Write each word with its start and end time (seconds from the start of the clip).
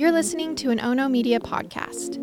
You're 0.00 0.12
listening 0.12 0.54
to 0.54 0.70
an 0.70 0.80
Ono 0.80 1.10
Media 1.10 1.38
podcast. 1.38 2.16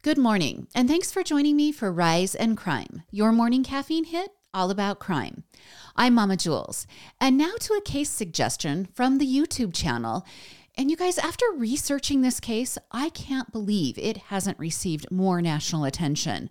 Good 0.00 0.16
morning, 0.16 0.66
and 0.74 0.88
thanks 0.88 1.12
for 1.12 1.22
joining 1.22 1.56
me 1.56 1.72
for 1.72 1.92
Rise 1.92 2.34
and 2.34 2.56
Crime, 2.56 3.02
your 3.10 3.32
morning 3.32 3.62
caffeine 3.62 4.04
hit 4.04 4.30
all 4.54 4.70
about 4.70 4.98
crime. 4.98 5.44
I'm 5.94 6.14
Mama 6.14 6.38
Jules, 6.38 6.86
and 7.20 7.36
now 7.36 7.52
to 7.60 7.74
a 7.74 7.82
case 7.82 8.08
suggestion 8.08 8.88
from 8.94 9.18
the 9.18 9.26
YouTube 9.26 9.74
channel. 9.74 10.24
And 10.78 10.92
you 10.92 10.96
guys, 10.96 11.18
after 11.18 11.44
researching 11.56 12.20
this 12.20 12.38
case, 12.38 12.78
I 12.92 13.08
can't 13.08 13.50
believe 13.50 13.98
it 13.98 14.16
hasn't 14.28 14.60
received 14.60 15.10
more 15.10 15.42
national 15.42 15.84
attention. 15.84 16.48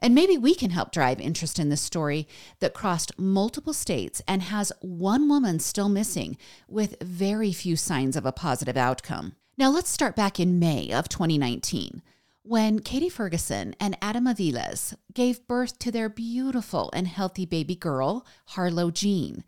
And 0.00 0.14
maybe 0.14 0.38
we 0.38 0.54
can 0.54 0.70
help 0.70 0.92
drive 0.92 1.20
interest 1.20 1.58
in 1.58 1.68
this 1.68 1.82
story 1.82 2.26
that 2.60 2.72
crossed 2.72 3.18
multiple 3.18 3.74
states 3.74 4.22
and 4.26 4.40
has 4.40 4.72
one 4.80 5.28
woman 5.28 5.58
still 5.58 5.90
missing 5.90 6.38
with 6.66 6.96
very 7.02 7.52
few 7.52 7.76
signs 7.76 8.16
of 8.16 8.24
a 8.24 8.32
positive 8.32 8.78
outcome. 8.78 9.36
Now, 9.58 9.68
let's 9.68 9.90
start 9.90 10.16
back 10.16 10.40
in 10.40 10.58
May 10.58 10.90
of 10.90 11.10
2019 11.10 12.00
when 12.46 12.78
Katie 12.78 13.08
Ferguson 13.08 13.74
and 13.80 13.98
Adam 14.00 14.26
Aviles 14.26 14.94
gave 15.12 15.48
birth 15.48 15.80
to 15.80 15.90
their 15.90 16.08
beautiful 16.08 16.90
and 16.92 17.08
healthy 17.08 17.44
baby 17.44 17.74
girl, 17.74 18.24
Harlow 18.50 18.92
Jean. 18.92 19.42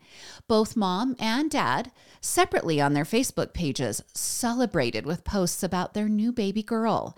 Both 0.49 0.75
mom 0.75 1.15
and 1.17 1.49
dad, 1.49 1.93
separately 2.19 2.81
on 2.81 2.91
their 2.93 3.05
Facebook 3.05 3.53
pages, 3.53 4.03
celebrated 4.13 5.05
with 5.05 5.23
posts 5.23 5.63
about 5.63 5.93
their 5.93 6.09
new 6.09 6.33
baby 6.33 6.61
girl. 6.61 7.17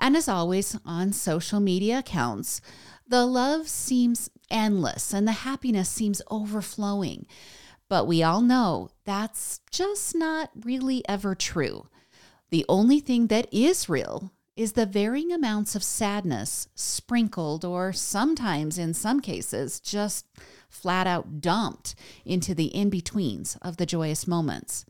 And 0.00 0.16
as 0.16 0.28
always, 0.28 0.78
on 0.86 1.12
social 1.12 1.60
media 1.60 1.98
accounts, 1.98 2.62
the 3.06 3.26
love 3.26 3.68
seems 3.68 4.30
endless 4.50 5.12
and 5.12 5.28
the 5.28 5.32
happiness 5.32 5.90
seems 5.90 6.22
overflowing. 6.30 7.26
But 7.90 8.06
we 8.06 8.22
all 8.22 8.40
know 8.40 8.88
that's 9.04 9.60
just 9.70 10.14
not 10.14 10.50
really 10.64 11.06
ever 11.06 11.34
true. 11.34 11.88
The 12.48 12.64
only 12.66 13.00
thing 13.00 13.26
that 13.26 13.46
is 13.52 13.90
real 13.90 14.32
is 14.58 14.72
the 14.72 14.84
varying 14.84 15.32
amounts 15.32 15.76
of 15.76 15.84
sadness 15.84 16.66
sprinkled, 16.74 17.64
or 17.64 17.92
sometimes 17.92 18.76
in 18.76 18.92
some 18.92 19.20
cases, 19.20 19.78
just 19.78 20.26
flat 20.68 21.06
out 21.06 21.40
dumped 21.40 21.94
into 22.24 22.56
the 22.56 22.64
in 22.64 22.90
betweens 22.90 23.56
of 23.62 23.76
the 23.76 23.86
joyous 23.86 24.26
moments. 24.26 24.84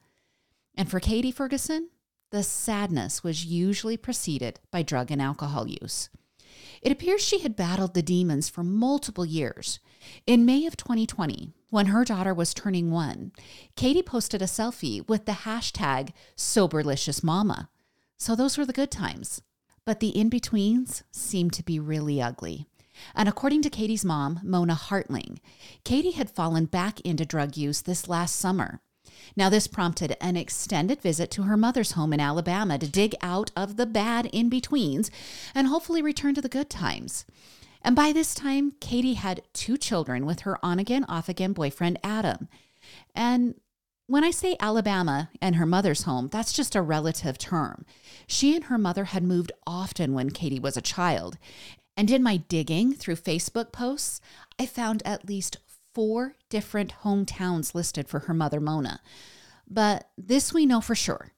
And 0.74 0.90
for 0.90 1.00
Katie 1.00 1.30
Ferguson, 1.30 1.90
the 2.30 2.42
sadness 2.42 3.22
was 3.22 3.44
usually 3.44 3.98
preceded 3.98 4.58
by 4.70 4.82
drug 4.82 5.10
and 5.10 5.20
alcohol 5.20 5.68
use. 5.68 6.08
It 6.80 6.90
appears 6.90 7.20
she 7.20 7.40
had 7.40 7.54
battled 7.54 7.92
the 7.92 8.00
demons 8.00 8.48
for 8.48 8.64
multiple 8.64 9.26
years. 9.26 9.80
In 10.26 10.46
May 10.46 10.64
of 10.64 10.78
2020, 10.78 11.52
when 11.68 11.86
her 11.86 12.06
daughter 12.06 12.32
was 12.32 12.54
turning 12.54 12.90
one, 12.90 13.32
Katie 13.76 14.02
posted 14.02 14.40
a 14.40 14.46
selfie 14.46 15.06
with 15.06 15.26
the 15.26 15.32
hashtag 15.32 16.12
SoberLiciousMama. 16.38 17.68
So 18.16 18.34
those 18.34 18.56
were 18.56 18.64
the 18.64 18.72
good 18.72 18.90
times. 18.90 19.42
But 19.88 20.00
the 20.00 20.10
in 20.10 20.28
betweens 20.28 21.02
seemed 21.10 21.54
to 21.54 21.62
be 21.62 21.80
really 21.80 22.20
ugly. 22.20 22.66
And 23.14 23.26
according 23.26 23.62
to 23.62 23.70
Katie's 23.70 24.04
mom, 24.04 24.38
Mona 24.44 24.74
Hartling, 24.74 25.38
Katie 25.82 26.10
had 26.10 26.30
fallen 26.30 26.66
back 26.66 27.00
into 27.00 27.24
drug 27.24 27.56
use 27.56 27.80
this 27.80 28.06
last 28.06 28.36
summer. 28.36 28.82
Now, 29.34 29.48
this 29.48 29.66
prompted 29.66 30.14
an 30.20 30.36
extended 30.36 31.00
visit 31.00 31.30
to 31.30 31.44
her 31.44 31.56
mother's 31.56 31.92
home 31.92 32.12
in 32.12 32.20
Alabama 32.20 32.76
to 32.76 32.86
dig 32.86 33.14
out 33.22 33.50
of 33.56 33.78
the 33.78 33.86
bad 33.86 34.26
in 34.26 34.50
betweens 34.50 35.10
and 35.54 35.68
hopefully 35.68 36.02
return 36.02 36.34
to 36.34 36.42
the 36.42 36.50
good 36.50 36.68
times. 36.68 37.24
And 37.80 37.96
by 37.96 38.12
this 38.12 38.34
time, 38.34 38.72
Katie 38.80 39.14
had 39.14 39.40
two 39.54 39.78
children 39.78 40.26
with 40.26 40.40
her 40.40 40.62
on 40.62 40.78
again, 40.78 41.06
off 41.08 41.30
again 41.30 41.54
boyfriend, 41.54 41.98
Adam. 42.04 42.48
And 43.14 43.54
when 44.08 44.24
I 44.24 44.30
say 44.30 44.56
Alabama 44.58 45.28
and 45.40 45.56
her 45.56 45.66
mother's 45.66 46.04
home, 46.04 46.28
that's 46.28 46.54
just 46.54 46.74
a 46.74 46.80
relative 46.80 47.36
term. 47.36 47.84
She 48.26 48.56
and 48.56 48.64
her 48.64 48.78
mother 48.78 49.04
had 49.04 49.22
moved 49.22 49.52
often 49.66 50.14
when 50.14 50.30
Katie 50.30 50.58
was 50.58 50.78
a 50.78 50.82
child. 50.82 51.36
And 51.94 52.10
in 52.10 52.22
my 52.22 52.38
digging 52.38 52.94
through 52.94 53.16
Facebook 53.16 53.70
posts, 53.70 54.22
I 54.58 54.64
found 54.64 55.02
at 55.04 55.28
least 55.28 55.58
four 55.94 56.36
different 56.48 56.94
hometowns 57.02 57.74
listed 57.74 58.08
for 58.08 58.20
her 58.20 58.34
mother, 58.34 58.60
Mona. 58.60 59.00
But 59.68 60.08
this 60.16 60.54
we 60.54 60.64
know 60.64 60.80
for 60.80 60.94
sure. 60.94 61.32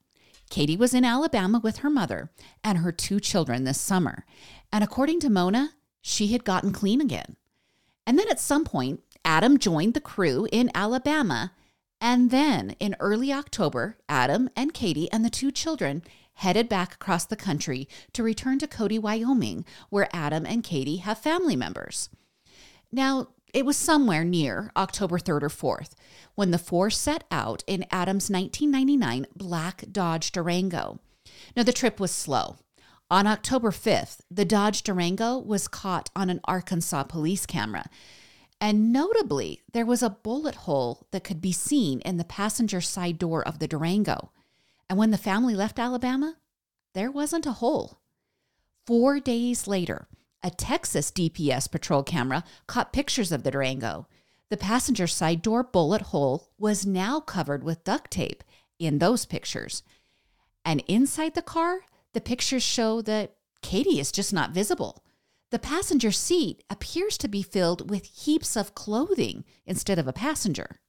Katie 0.49 0.77
was 0.77 0.95
in 0.95 1.05
Alabama 1.05 1.59
with 1.59 1.79
her 1.79 1.91
mother 1.91 2.31
and 2.63 2.79
her 2.79 2.93
two 2.93 3.19
children 3.19 3.65
this 3.65 3.81
summer. 3.81 4.25
And 4.73 4.85
according 4.85 5.19
to 5.21 5.31
Mona, 5.31 5.71
she 6.03 6.29
had 6.29 6.45
gotten 6.45 6.73
clean 6.73 7.01
again. 7.01 7.35
And 8.07 8.17
then 8.17 8.29
at 8.31 8.39
some 8.39 8.65
point, 8.65 9.01
Adam 9.25 9.59
joined 9.59 9.95
the 9.95 10.01
crew 10.01 10.47
in 10.53 10.71
Alabama 10.73 11.51
and 12.01 12.31
then 12.31 12.77
in 12.81 12.97
early 12.99 13.33
October, 13.33 13.99
Adam 14.09 14.49
and 14.57 14.73
Katie 14.73 15.11
and 15.13 15.25
the 15.25 15.31
two 15.31 15.51
children 15.51 16.03
headed 16.35 16.69
back 16.69 16.95
across 16.95 17.27
the 17.27 17.37
country 17.37 17.87
to 18.15 18.23
return 18.23 18.59
to 18.59 18.67
Cody, 18.67 18.99
Wyoming, 18.99 19.65
where 19.91 20.09
Adam 20.13 20.47
and 20.47 20.65
Katie 20.65 20.97
have 20.97 21.19
family 21.19 21.57
members. 21.57 22.09
Now, 22.91 23.29
it 23.53 23.67
was 23.67 23.77
somewhere 23.77 24.25
near 24.25 24.71
October 24.77 25.19
3rd 25.19 25.43
or 25.43 25.49
4th 25.49 25.91
when 26.35 26.51
the 26.51 26.59
four 26.59 26.89
set 26.89 27.25
out 27.31 27.63
in 27.67 27.85
Adam's 27.91 28.31
1999 28.31 29.27
black 29.37 29.85
Dodge 29.91 30.33
Durango. 30.33 31.01
Now, 31.57 31.65
the 31.65 31.73
trip 31.73 32.01
was 32.01 32.11
slow. 32.11 32.57
On 33.11 33.27
October 33.27 33.73
5th, 33.73 34.21
the 34.31 34.45
Dodge 34.45 34.83
Durango 34.83 35.37
was 35.37 35.69
caught 35.69 36.11
on 36.15 36.31
an 36.31 36.41
Arkansas 36.45 37.03
police 37.05 37.45
camera. 37.45 37.87
And 38.61 38.93
notably, 38.93 39.63
there 39.73 39.87
was 39.87 40.03
a 40.03 40.11
bullet 40.11 40.55
hole 40.55 41.07
that 41.13 41.25
could 41.25 41.41
be 41.41 41.53
seen 41.53 42.01
in 42.01 42.19
the 42.19 42.25
passenger 42.25 42.81
side 42.81 43.19
door 43.19 43.47
of 43.47 43.59
the 43.59 43.67
Durango. 43.67 44.31
And 44.89 44.99
when 44.99 45.11
the 45.11 45.19
family 45.19 45.55
left 45.55 45.79
Alabama, 45.79 46.37
there 46.93 47.11
wasn't 47.11 47.47
a 47.47 47.53
hole. 47.53 48.01
Four 48.87 49.19
days 49.19 49.67
later, 49.67 50.09
a 50.43 50.51
Texas 50.51 51.11
DPS 51.11 51.71
patrol 51.71 52.03
camera 52.03 52.45
caught 52.67 52.93
pictures 52.93 53.33
of 53.33 53.45
the 53.45 53.51
Durango. 53.51 54.07
The 54.51 54.57
passenger 54.57 55.07
side 55.07 55.43
door 55.43 55.63
bullet 55.63 56.03
hole 56.03 56.51
was 56.59 56.85
now 56.85 57.21
covered 57.21 57.63
with 57.63 57.85
duct 57.85 58.11
tape 58.11 58.43
in 58.79 58.99
those 58.99 59.25
pictures. 59.25 59.83
And 60.65 60.83
inside 60.89 61.35
the 61.35 61.43
car, 61.43 61.81
the 62.13 62.21
pictures 62.21 62.63
show 62.63 63.01
that 63.03 63.37
Katie 63.63 64.01
is 64.01 64.11
just 64.11 64.33
not 64.33 64.51
visible. 64.51 65.03
The 65.51 65.59
passenger 65.59 66.13
seat 66.13 66.63
appears 66.71 67.19
to 67.19 67.29
be 67.29 67.43
filled 67.43 67.91
with 67.91 68.05
heaps 68.05 68.57
of 68.57 68.75
clothing 68.75 69.45
instead 69.67 69.99
of 69.99 70.07
a 70.07 70.13
passenger. 70.13 70.81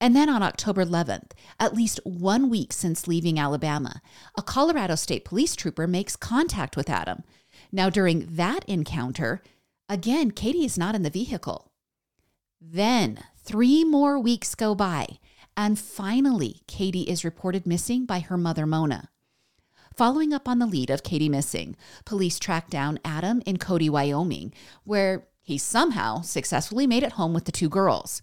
And 0.00 0.14
then 0.14 0.28
on 0.28 0.42
October 0.42 0.84
11th, 0.84 1.30
at 1.58 1.72
least 1.72 1.98
one 2.04 2.50
week 2.50 2.74
since 2.74 3.08
leaving 3.08 3.38
Alabama, 3.38 4.02
a 4.36 4.42
Colorado 4.42 4.96
State 4.96 5.24
police 5.24 5.56
trooper 5.56 5.86
makes 5.86 6.14
contact 6.14 6.76
with 6.76 6.90
Adam. 6.90 7.22
Now, 7.72 7.88
during 7.88 8.26
that 8.36 8.68
encounter, 8.68 9.42
again, 9.88 10.32
Katie 10.32 10.66
is 10.66 10.76
not 10.76 10.94
in 10.94 11.02
the 11.02 11.08
vehicle. 11.08 11.72
Then 12.60 13.20
three 13.38 13.82
more 13.82 14.18
weeks 14.18 14.54
go 14.54 14.74
by, 14.74 15.20
and 15.56 15.78
finally, 15.78 16.60
Katie 16.66 17.02
is 17.02 17.24
reported 17.24 17.66
missing 17.66 18.04
by 18.04 18.18
her 18.20 18.36
mother, 18.36 18.66
Mona. 18.66 19.08
Following 19.96 20.32
up 20.32 20.48
on 20.48 20.58
the 20.58 20.66
lead 20.66 20.90
of 20.90 21.04
Katie 21.04 21.28
missing, 21.28 21.76
police 22.04 22.40
tracked 22.40 22.70
down 22.70 22.98
Adam 23.04 23.40
in 23.46 23.58
Cody, 23.58 23.88
Wyoming, 23.88 24.52
where 24.82 25.28
he 25.40 25.56
somehow 25.56 26.20
successfully 26.20 26.84
made 26.84 27.04
it 27.04 27.12
home 27.12 27.32
with 27.32 27.44
the 27.44 27.52
two 27.52 27.68
girls. 27.68 28.20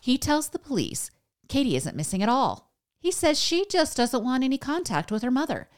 He 0.00 0.16
tells 0.16 0.48
the 0.48 0.58
police 0.58 1.10
Katie 1.48 1.76
isn't 1.76 1.96
missing 1.96 2.22
at 2.22 2.30
all. 2.30 2.72
He 2.98 3.10
says 3.10 3.38
she 3.38 3.66
just 3.66 3.94
doesn't 3.94 4.24
want 4.24 4.42
any 4.42 4.56
contact 4.56 5.12
with 5.12 5.22
her 5.22 5.30
mother. 5.30 5.68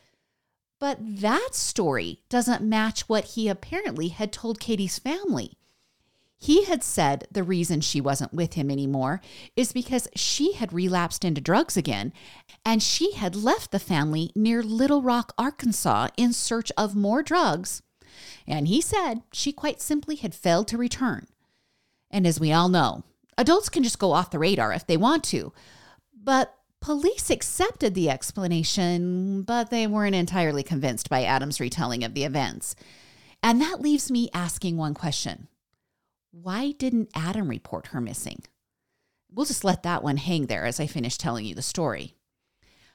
But 0.78 0.98
that 1.00 1.50
story 1.52 2.20
doesn't 2.28 2.62
match 2.62 3.08
what 3.08 3.24
he 3.24 3.48
apparently 3.48 4.08
had 4.08 4.32
told 4.32 4.60
Katie's 4.60 5.00
family. 5.00 5.58
He 6.44 6.64
had 6.64 6.84
said 6.84 7.26
the 7.32 7.42
reason 7.42 7.80
she 7.80 8.02
wasn't 8.02 8.34
with 8.34 8.52
him 8.52 8.70
anymore 8.70 9.22
is 9.56 9.72
because 9.72 10.08
she 10.14 10.52
had 10.52 10.74
relapsed 10.74 11.24
into 11.24 11.40
drugs 11.40 11.74
again, 11.74 12.12
and 12.66 12.82
she 12.82 13.12
had 13.12 13.34
left 13.34 13.70
the 13.70 13.78
family 13.78 14.30
near 14.34 14.62
Little 14.62 15.00
Rock, 15.00 15.32
Arkansas, 15.38 16.08
in 16.18 16.34
search 16.34 16.70
of 16.76 16.94
more 16.94 17.22
drugs. 17.22 17.80
And 18.46 18.68
he 18.68 18.82
said 18.82 19.22
she 19.32 19.52
quite 19.52 19.80
simply 19.80 20.16
had 20.16 20.34
failed 20.34 20.68
to 20.68 20.76
return. 20.76 21.28
And 22.10 22.26
as 22.26 22.38
we 22.38 22.52
all 22.52 22.68
know, 22.68 23.04
adults 23.38 23.70
can 23.70 23.82
just 23.82 23.98
go 23.98 24.12
off 24.12 24.30
the 24.30 24.38
radar 24.38 24.74
if 24.74 24.86
they 24.86 24.98
want 24.98 25.24
to. 25.24 25.50
But 26.12 26.54
police 26.82 27.30
accepted 27.30 27.94
the 27.94 28.10
explanation, 28.10 29.44
but 29.44 29.70
they 29.70 29.86
weren't 29.86 30.14
entirely 30.14 30.62
convinced 30.62 31.08
by 31.08 31.24
Adam's 31.24 31.58
retelling 31.58 32.04
of 32.04 32.12
the 32.12 32.24
events. 32.24 32.76
And 33.42 33.62
that 33.62 33.80
leaves 33.80 34.10
me 34.10 34.28
asking 34.34 34.76
one 34.76 34.92
question 34.92 35.48
why 36.42 36.72
didn't 36.72 37.10
Adam 37.14 37.48
report 37.48 37.88
her 37.88 38.00
missing? 38.00 38.42
We'll 39.30 39.46
just 39.46 39.64
let 39.64 39.82
that 39.84 40.02
one 40.02 40.16
hang 40.16 40.46
there 40.46 40.64
as 40.64 40.80
I 40.80 40.86
finish 40.86 41.16
telling 41.16 41.44
you 41.44 41.54
the 41.54 41.62
story. 41.62 42.14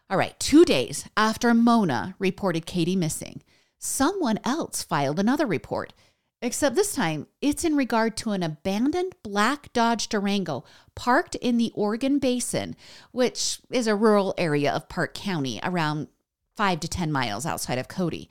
All 0.10 0.18
right, 0.18 0.38
two 0.40 0.66
days 0.66 1.08
after 1.16 1.54
Mona 1.54 2.16
reported 2.20 2.66
Katie 2.66 2.96
missing, 2.96 3.42
someone 3.78 4.40
else 4.44 4.84
filed 4.84 5.20
another 5.20 5.46
report. 5.46 5.94
Except 6.42 6.76
this 6.76 6.96
time, 6.96 7.28
it's 7.42 7.66
in 7.66 7.76
regard 7.76 8.16
to 8.18 8.32
an 8.32 8.44
abandoned 8.44 9.14
black 9.24 9.72
Dodge 9.74 10.08
Durango 10.08 10.64
parked 10.96 11.36
in 11.36 11.58
the 11.58 11.72
Oregon 11.76 12.18
Basin, 12.18 12.76
which 13.12 13.60
is 13.70 13.88
a 13.88 13.96
rural 13.96 14.34
area 14.38 14.72
of 14.72 14.90
Park 14.90 15.14
County 15.14 15.60
around 15.64 16.08
five 16.56 16.80
to 16.80 16.88
10 16.88 17.12
miles 17.12 17.46
outside 17.46 17.78
of 17.78 17.88
Cody. 17.88 18.30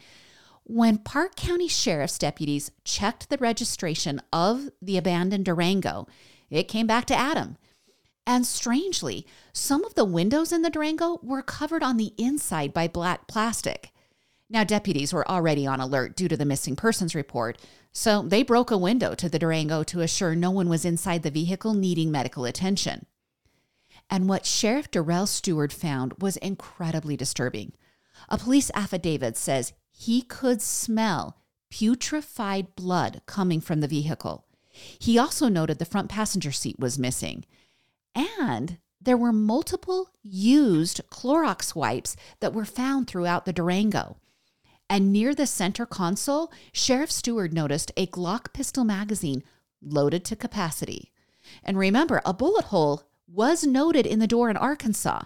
When 0.70 0.99
Park 0.99 1.35
County 1.35 1.67
Sheriff's 1.67 2.19
deputies 2.19 2.70
checked 2.85 3.31
the 3.31 3.38
registration 3.38 4.20
of 4.31 4.69
the 4.82 4.99
abandoned 4.99 5.47
Durango, 5.47 6.06
it 6.50 6.69
came 6.69 6.87
back 6.87 7.06
to 7.06 7.17
Adam. 7.17 7.56
And 8.26 8.47
strangely, 8.47 9.26
some 9.55 9.82
of 9.82 9.94
the 9.94 10.05
windows 10.05 10.53
in 10.53 10.61
the 10.61 10.69
Durango 10.69 11.20
were 11.23 11.41
covered 11.41 11.82
on 11.82 11.97
the 11.97 12.12
inside 12.19 12.75
by 12.75 12.87
black 12.87 13.26
plastic. 13.26 13.93
Now, 14.50 14.62
deputies 14.62 15.11
were 15.11 15.26
already 15.26 15.67
on 15.67 15.81
alert 15.81 16.15
due 16.15 16.29
to 16.29 16.37
the 16.37 16.44
missing 16.44 16.76
persons 16.76 17.14
report, 17.14 17.59
so 17.93 18.21
they 18.21 18.43
broke 18.43 18.71
a 18.71 18.76
window 18.76 19.14
to 19.14 19.31
the 19.31 19.38
Durango 19.38 19.82
to 19.85 20.03
assure 20.03 20.37
no 20.37 20.50
one 20.50 20.69
was 20.69 20.85
inside 20.85 21.23
the 21.23 21.31
vehicle 21.31 21.73
needing 21.73 22.11
medical 22.11 22.44
attention. 22.44 23.06
And 24.11 24.29
what 24.29 24.44
Sheriff 24.44 24.91
Darrell 24.91 25.26
Stewart 25.26 25.73
found 25.73 26.12
was 26.19 26.37
incredibly 26.37 27.17
disturbing. 27.17 27.73
A 28.29 28.37
police 28.37 28.71
affidavit 28.75 29.38
says 29.38 29.73
he 29.99 30.23
could 30.23 30.62
smell 30.62 31.37
putrefied 31.73 32.69
blood 32.77 33.21
coming 33.27 33.61
from 33.61 33.81
the 33.81 33.89
vehicle. 33.89 34.47
He 34.71 35.19
also 35.19 35.49
noted 35.49 35.81
the 35.81 35.85
front 35.85 36.09
passenger 36.09 36.53
seat 36.53 36.79
was 36.79 37.00
missing. 37.00 37.45
And 38.15 38.79
there 39.00 39.17
were 39.17 39.33
multiple 39.33 40.11
used 40.23 41.00
Clorox 41.11 41.75
wipes 41.75 42.15
that 42.39 42.55
were 42.55 42.65
found 42.65 43.09
throughout 43.09 43.45
the 43.45 43.53
Durango. 43.53 44.19
And 44.89 45.12
near 45.12 45.35
the 45.35 45.49
center 45.49 45.85
console, 45.85 46.53
Sheriff 46.73 47.11
Stewart 47.11 47.53
noticed 47.53 47.91
a 47.97 48.06
Glock 48.06 48.53
pistol 48.53 48.85
magazine 48.85 49.43
loaded 49.83 50.25
to 50.27 50.37
capacity. 50.37 51.11
And 51.65 51.77
remember, 51.77 52.23
a 52.25 52.33
bullet 52.33 52.67
hole 52.67 53.03
was 53.27 53.67
noted 53.67 54.06
in 54.06 54.21
the 54.21 54.29
door 54.29 54.49
in 54.49 54.56
Arkansas. 54.56 55.23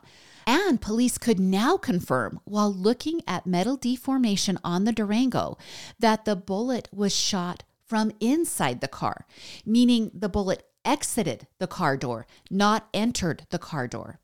And 0.47 0.81
police 0.81 1.19
could 1.19 1.39
now 1.39 1.77
confirm, 1.77 2.41
while 2.45 2.73
looking 2.73 3.21
at 3.27 3.47
metal 3.47 3.77
deformation 3.77 4.59
on 4.65 4.85
the 4.85 4.93
Durango, 4.93 5.57
that 5.99 6.25
the 6.25 6.37
bullet 6.37 6.89
was 6.93 7.15
shot 7.15 7.63
from 7.85 8.13
inside 8.21 8.81
the 8.81 8.89
car, 8.89 9.27
meaning 9.65 10.11
the 10.15 10.29
bullet 10.29 10.65
exited 10.85 11.47
the 11.59 11.67
car 11.67 11.97
door, 11.97 12.27
not 12.51 12.89
entered 12.93 13.47
the 13.51 13.59
car 13.59 13.87
door. 13.87 14.19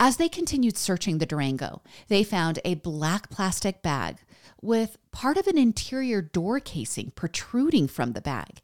As 0.00 0.16
they 0.16 0.28
continued 0.28 0.76
searching 0.76 1.18
the 1.18 1.26
Durango, 1.26 1.82
they 2.08 2.24
found 2.24 2.58
a 2.64 2.74
black 2.74 3.30
plastic 3.30 3.82
bag 3.82 4.18
with 4.60 4.98
part 5.12 5.36
of 5.36 5.46
an 5.46 5.58
interior 5.58 6.20
door 6.22 6.60
casing 6.60 7.12
protruding 7.14 7.88
from 7.88 8.12
the 8.12 8.20
bag. 8.20 8.60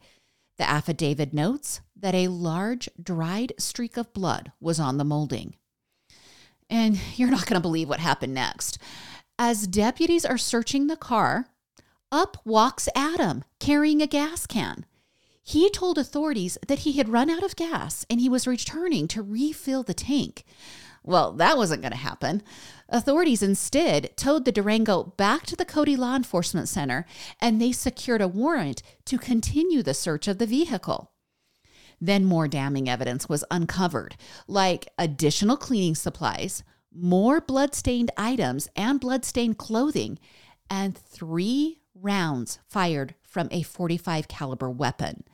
The 0.56 0.68
affidavit 0.68 1.32
notes 1.32 1.80
that 1.96 2.14
a 2.14 2.28
large 2.28 2.88
dried 3.00 3.52
streak 3.58 3.96
of 3.96 4.12
blood 4.12 4.52
was 4.60 4.80
on 4.80 4.98
the 4.98 5.04
molding. 5.04 5.54
And 6.70 6.98
you're 7.16 7.30
not 7.30 7.46
going 7.46 7.60
to 7.60 7.60
believe 7.60 7.88
what 7.88 8.00
happened 8.00 8.34
next. 8.34 8.78
As 9.38 9.66
deputies 9.66 10.24
are 10.24 10.38
searching 10.38 10.86
the 10.86 10.96
car, 10.96 11.46
up 12.10 12.38
walks 12.44 12.88
Adam 12.94 13.44
carrying 13.60 14.02
a 14.02 14.06
gas 14.06 14.46
can. 14.46 14.84
He 15.42 15.70
told 15.70 15.96
authorities 15.96 16.58
that 16.66 16.80
he 16.80 16.92
had 16.92 17.08
run 17.08 17.30
out 17.30 17.42
of 17.42 17.56
gas 17.56 18.04
and 18.10 18.20
he 18.20 18.28
was 18.28 18.46
returning 18.46 19.08
to 19.08 19.22
refill 19.22 19.82
the 19.82 19.94
tank. 19.94 20.44
Well, 21.02 21.32
that 21.32 21.56
wasn't 21.56 21.80
going 21.80 21.92
to 21.92 21.98
happen. 21.98 22.42
Authorities 22.90 23.42
instead 23.42 24.14
towed 24.16 24.44
the 24.44 24.52
Durango 24.52 25.14
back 25.16 25.46
to 25.46 25.56
the 25.56 25.64
Cody 25.64 25.96
Law 25.96 26.16
Enforcement 26.16 26.68
Center 26.68 27.06
and 27.40 27.60
they 27.60 27.72
secured 27.72 28.20
a 28.20 28.28
warrant 28.28 28.82
to 29.06 29.16
continue 29.16 29.82
the 29.82 29.94
search 29.94 30.28
of 30.28 30.36
the 30.36 30.46
vehicle. 30.46 31.12
Then 32.00 32.24
more 32.24 32.48
damning 32.48 32.88
evidence 32.88 33.28
was 33.28 33.44
uncovered, 33.50 34.16
like 34.46 34.88
additional 34.98 35.56
cleaning 35.56 35.94
supplies, 35.94 36.62
more 36.92 37.40
blood-stained 37.40 38.10
items 38.16 38.68
and 38.76 39.00
blood-stained 39.00 39.58
clothing, 39.58 40.18
and 40.70 40.96
3 40.96 41.80
rounds 41.94 42.58
fired 42.68 43.14
from 43.22 43.48
a 43.50 43.62
45 43.62 44.28
caliber 44.28 44.70
weapon. 44.70 45.24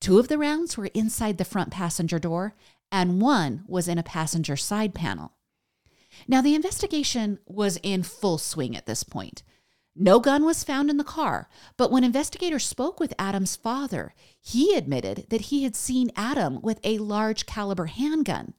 Two 0.00 0.18
of 0.18 0.28
the 0.28 0.38
rounds 0.38 0.76
were 0.76 0.86
inside 0.86 1.38
the 1.38 1.44
front 1.44 1.70
passenger 1.70 2.18
door 2.18 2.54
and 2.90 3.20
one 3.20 3.64
was 3.66 3.88
in 3.88 3.98
a 3.98 4.02
passenger 4.02 4.56
side 4.56 4.94
panel. 4.94 5.32
Now, 6.26 6.40
the 6.40 6.54
investigation 6.54 7.38
was 7.46 7.78
in 7.82 8.02
full 8.02 8.38
swing 8.38 8.76
at 8.76 8.86
this 8.86 9.04
point. 9.04 9.42
No 10.00 10.20
gun 10.20 10.44
was 10.44 10.62
found 10.62 10.90
in 10.90 10.96
the 10.96 11.02
car, 11.02 11.48
but 11.76 11.90
when 11.90 12.04
investigators 12.04 12.64
spoke 12.64 13.00
with 13.00 13.12
Adam's 13.18 13.56
father, 13.56 14.14
he 14.40 14.76
admitted 14.76 15.26
that 15.30 15.46
he 15.46 15.64
had 15.64 15.74
seen 15.74 16.12
Adam 16.14 16.60
with 16.62 16.78
a 16.84 16.98
large 16.98 17.46
caliber 17.46 17.86
handgun. 17.86 18.54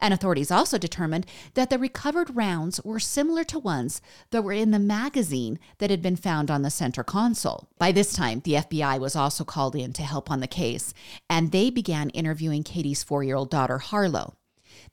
And 0.00 0.14
authorities 0.14 0.50
also 0.50 0.78
determined 0.78 1.26
that 1.52 1.68
the 1.68 1.78
recovered 1.78 2.34
rounds 2.34 2.80
were 2.84 2.98
similar 2.98 3.44
to 3.44 3.58
ones 3.58 4.00
that 4.30 4.42
were 4.42 4.54
in 4.54 4.70
the 4.70 4.78
magazine 4.78 5.58
that 5.76 5.90
had 5.90 6.00
been 6.00 6.16
found 6.16 6.50
on 6.50 6.62
the 6.62 6.70
center 6.70 7.04
console. 7.04 7.68
By 7.78 7.92
this 7.92 8.14
time, 8.14 8.40
the 8.40 8.54
FBI 8.54 8.98
was 8.98 9.14
also 9.14 9.44
called 9.44 9.76
in 9.76 9.92
to 9.92 10.02
help 10.02 10.30
on 10.30 10.40
the 10.40 10.46
case, 10.46 10.94
and 11.28 11.52
they 11.52 11.68
began 11.68 12.08
interviewing 12.10 12.62
Katie's 12.62 13.04
four 13.04 13.22
year 13.22 13.36
old 13.36 13.50
daughter, 13.50 13.76
Harlow. 13.76 14.36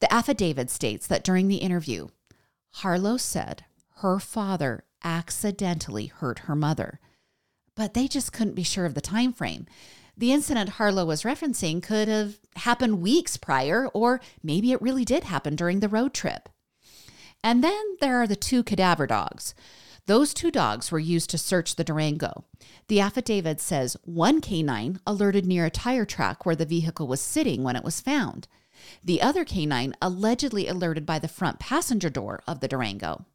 The 0.02 0.14
affidavit 0.14 0.70
states 0.70 1.08
that 1.08 1.24
during 1.24 1.48
the 1.48 1.56
interview, 1.56 2.10
Harlow 2.72 3.16
said 3.16 3.64
her 4.02 4.20
father 4.20 4.84
accidentally 5.04 6.08
hurt 6.08 6.40
her 6.40 6.56
mother, 6.56 7.00
but 7.76 7.94
they 7.94 8.08
just 8.08 8.34
couldn't 8.34 8.56
be 8.56 8.64
sure 8.64 8.86
of 8.86 8.94
the 8.94 9.02
time 9.02 9.34
frame. 9.34 9.66
The 10.18 10.34
incident 10.34 10.72
Harlow 10.72 11.06
was 11.06 11.24
referencing 11.24 11.82
could 11.82 12.10
have 12.10 12.40
happened 12.58 13.02
weeks 13.02 13.38
prior, 13.38 13.88
or 13.94 14.20
maybe 14.44 14.72
it 14.72 14.82
really 14.82 15.06
did 15.06 15.24
happen 15.24 15.56
during 15.56 15.80
the 15.80 15.88
road 15.88 16.14
trip. 16.14 16.50
And 17.42 17.64
then 17.64 17.96
there 18.02 18.22
are 18.22 18.28
the 18.28 18.36
two 18.36 18.64
cadaver 18.64 19.08
dogs. 19.08 19.56
Those 20.08 20.34
two 20.34 20.52
dogs 20.52 20.92
were 20.92 21.00
used 21.00 21.30
to 21.30 21.38
search 21.38 21.76
the 21.76 21.84
Durango. 21.84 22.44
The 22.88 23.00
affidavit 23.00 23.62
says 23.62 23.96
one 24.04 24.42
canine 24.42 25.00
alerted 25.06 25.46
near 25.46 25.66
a 25.66 25.70
tire 25.70 26.04
track 26.04 26.46
where 26.46 26.56
the 26.56 26.66
vehicle 26.66 27.08
was 27.08 27.22
sitting 27.22 27.64
when 27.64 27.76
it 27.76 27.84
was 27.84 28.02
found. 28.02 28.48
The 29.04 29.22
other 29.22 29.46
canine 29.46 29.94
allegedly 30.02 30.68
alerted 30.68 31.06
by 31.06 31.20
the 31.20 31.28
front 31.28 31.60
passenger 31.60 32.10
door 32.10 32.42
of 32.48 32.60
the 32.60 32.68
Durango. 32.68 33.26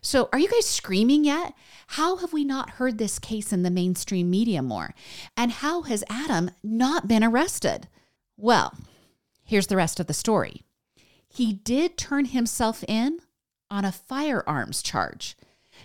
So, 0.00 0.28
are 0.32 0.38
you 0.38 0.48
guys 0.48 0.66
screaming 0.66 1.24
yet? 1.24 1.54
How 1.88 2.16
have 2.16 2.32
we 2.32 2.44
not 2.44 2.70
heard 2.70 2.98
this 2.98 3.18
case 3.18 3.52
in 3.52 3.62
the 3.62 3.70
mainstream 3.70 4.30
media 4.30 4.62
more? 4.62 4.94
And 5.36 5.50
how 5.50 5.82
has 5.82 6.04
Adam 6.08 6.50
not 6.62 7.08
been 7.08 7.24
arrested? 7.24 7.88
Well, 8.36 8.74
here's 9.44 9.68
the 9.68 9.76
rest 9.76 10.00
of 10.00 10.06
the 10.06 10.14
story. 10.14 10.62
He 11.28 11.52
did 11.52 11.96
turn 11.96 12.26
himself 12.26 12.84
in 12.88 13.20
on 13.70 13.84
a 13.84 13.92
firearms 13.92 14.82
charge. 14.82 15.36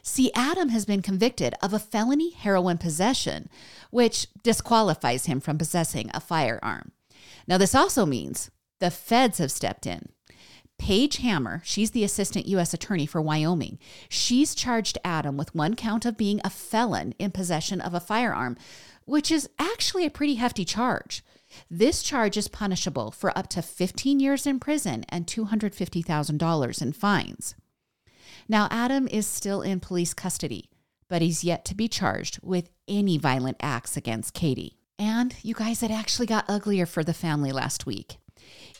See, 0.03 0.31
Adam 0.33 0.69
has 0.69 0.85
been 0.85 1.01
convicted 1.01 1.55
of 1.61 1.73
a 1.73 1.79
felony 1.79 2.31
heroin 2.31 2.77
possession, 2.77 3.49
which 3.89 4.27
disqualifies 4.43 5.25
him 5.25 5.39
from 5.39 5.57
possessing 5.57 6.11
a 6.13 6.19
firearm. 6.19 6.91
Now, 7.47 7.57
this 7.57 7.73
also 7.73 8.05
means 8.05 8.51
the 8.79 8.91
feds 8.91 9.39
have 9.39 9.51
stepped 9.51 9.87
in. 9.87 10.09
Paige 10.79 11.17
Hammer, 11.17 11.61
she's 11.63 11.91
the 11.91 12.03
assistant 12.03 12.47
U.S. 12.47 12.73
attorney 12.73 13.05
for 13.05 13.21
Wyoming. 13.21 13.77
She's 14.07 14.55
charged 14.55 14.97
Adam 15.03 15.37
with 15.37 15.53
one 15.53 15.75
count 15.75 16.05
of 16.05 16.17
being 16.17 16.41
a 16.43 16.49
felon 16.49 17.13
in 17.19 17.31
possession 17.31 17.81
of 17.81 17.93
a 17.93 17.99
firearm, 17.99 18.57
which 19.05 19.29
is 19.29 19.49
actually 19.59 20.05
a 20.05 20.09
pretty 20.09 20.35
hefty 20.35 20.65
charge. 20.65 21.23
This 21.69 22.01
charge 22.01 22.37
is 22.37 22.47
punishable 22.47 23.11
for 23.11 23.37
up 23.37 23.47
to 23.49 23.61
15 23.61 24.19
years 24.19 24.47
in 24.47 24.59
prison 24.59 25.05
and 25.09 25.27
$250,000 25.27 26.81
in 26.81 26.93
fines. 26.93 27.55
Now, 28.47 28.67
Adam 28.71 29.07
is 29.07 29.27
still 29.27 29.61
in 29.61 29.79
police 29.79 30.13
custody, 30.13 30.69
but 31.09 31.21
he's 31.21 31.43
yet 31.43 31.65
to 31.65 31.75
be 31.75 31.87
charged 31.87 32.39
with 32.41 32.69
any 32.87 33.17
violent 33.17 33.57
acts 33.59 33.97
against 33.97 34.33
Katie. 34.33 34.77
And 34.97 35.35
you 35.43 35.53
guys, 35.53 35.83
it 35.83 35.91
actually 35.91 36.27
got 36.27 36.49
uglier 36.49 36.85
for 36.85 37.03
the 37.03 37.13
family 37.13 37.51
last 37.51 37.85
week. 37.85 38.17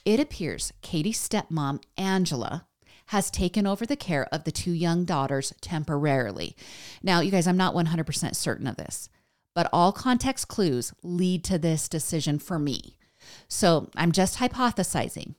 It 0.09 0.19
appears 0.19 0.73
Katie's 0.81 1.19
stepmom, 1.19 1.83
Angela, 1.95 2.65
has 3.09 3.29
taken 3.29 3.67
over 3.67 3.85
the 3.85 3.95
care 3.95 4.27
of 4.31 4.43
the 4.43 4.51
two 4.51 4.71
young 4.71 5.05
daughters 5.05 5.53
temporarily. 5.61 6.55
Now, 7.03 7.19
you 7.19 7.29
guys, 7.29 7.45
I'm 7.45 7.57
not 7.57 7.75
100% 7.75 8.35
certain 8.35 8.65
of 8.65 8.75
this, 8.75 9.09
but 9.53 9.69
all 9.71 9.91
context 9.91 10.47
clues 10.47 10.95
lead 11.03 11.43
to 11.43 11.59
this 11.59 11.87
decision 11.87 12.39
for 12.39 12.57
me. 12.57 12.97
So 13.47 13.91
I'm 13.95 14.11
just 14.11 14.39
hypothesizing. 14.39 15.35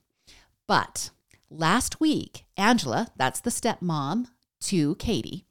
But 0.69 1.09
last 1.49 1.99
week, 1.99 2.45
Angela, 2.55 3.09
that's 3.17 3.41
the 3.41 3.49
stepmom 3.49 4.27
to 4.61 4.95
Katie, 4.95 5.43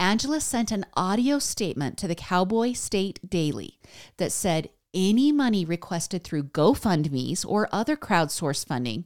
Angela 0.00 0.40
sent 0.40 0.72
an 0.72 0.84
audio 0.94 1.38
statement 1.38 1.96
to 1.98 2.08
the 2.08 2.16
Cowboy 2.16 2.72
State 2.72 3.20
Daily 3.30 3.78
that 4.16 4.32
said 4.32 4.70
any 4.94 5.32
money 5.32 5.64
requested 5.64 6.24
through 6.24 6.44
GoFundMe's 6.44 7.44
or 7.44 7.68
other 7.72 7.96
crowdsource 7.96 8.66
funding, 8.66 9.04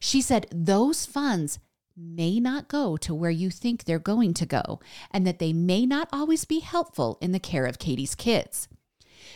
she 0.00 0.20
said 0.20 0.46
those 0.50 1.06
funds 1.06 1.58
may 1.96 2.38
not 2.40 2.68
go 2.68 2.96
to 2.96 3.14
where 3.14 3.30
you 3.30 3.50
think 3.50 3.84
they're 3.84 3.98
going 3.98 4.34
to 4.34 4.46
go 4.46 4.80
and 5.10 5.26
that 5.26 5.38
they 5.38 5.52
may 5.52 5.86
not 5.86 6.08
always 6.12 6.44
be 6.44 6.60
helpful 6.60 7.18
in 7.20 7.32
the 7.32 7.40
care 7.40 7.66
of 7.66 7.78
Katie's 7.78 8.14
kids. 8.14 8.68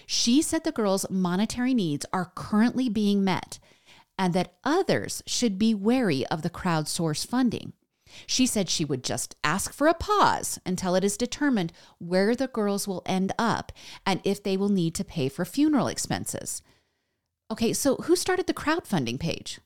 She 0.07 0.43
said 0.43 0.65
the 0.65 0.73
girls' 0.73 1.09
monetary 1.11 1.75
needs 1.75 2.05
are 2.13 2.33
currently 2.35 2.89
being 2.89 3.25
met 3.25 3.59
and 4.19 4.35
that 4.35 4.55
others 4.65 5.23
should 5.27 5.59
be 5.59 5.75
wary 5.75 6.27
of 6.27 6.43
the 6.43 6.51
crowdsource 6.51 7.27
funding. 7.27 7.73
She 8.27 8.47
said 8.47 8.69
she 8.69 8.85
would 8.85 9.05
just 9.05 9.37
ask 9.43 9.73
for 9.73 9.87
a 9.87 9.95
pause 9.95 10.59
until 10.65 10.95
it 10.95 11.05
is 11.05 11.17
determined 11.17 11.73
where 11.99 12.35
the 12.35 12.49
girls 12.49 12.87
will 12.87 13.03
end 13.07 13.33
up 13.39 13.73
and 14.07 14.21
if 14.25 14.43
they 14.43 14.57
will 14.57 14.69
need 14.69 14.95
to 14.97 15.05
pay 15.05 15.29
for 15.29 15.45
funeral 15.45 15.89
expenses. 15.89 16.63
Okay, 17.51 17.73
so 17.73 17.97
who 17.97 18.15
started 18.17 18.47
the 18.47 18.55
crowdfunding 18.55 19.19
page? 19.19 19.61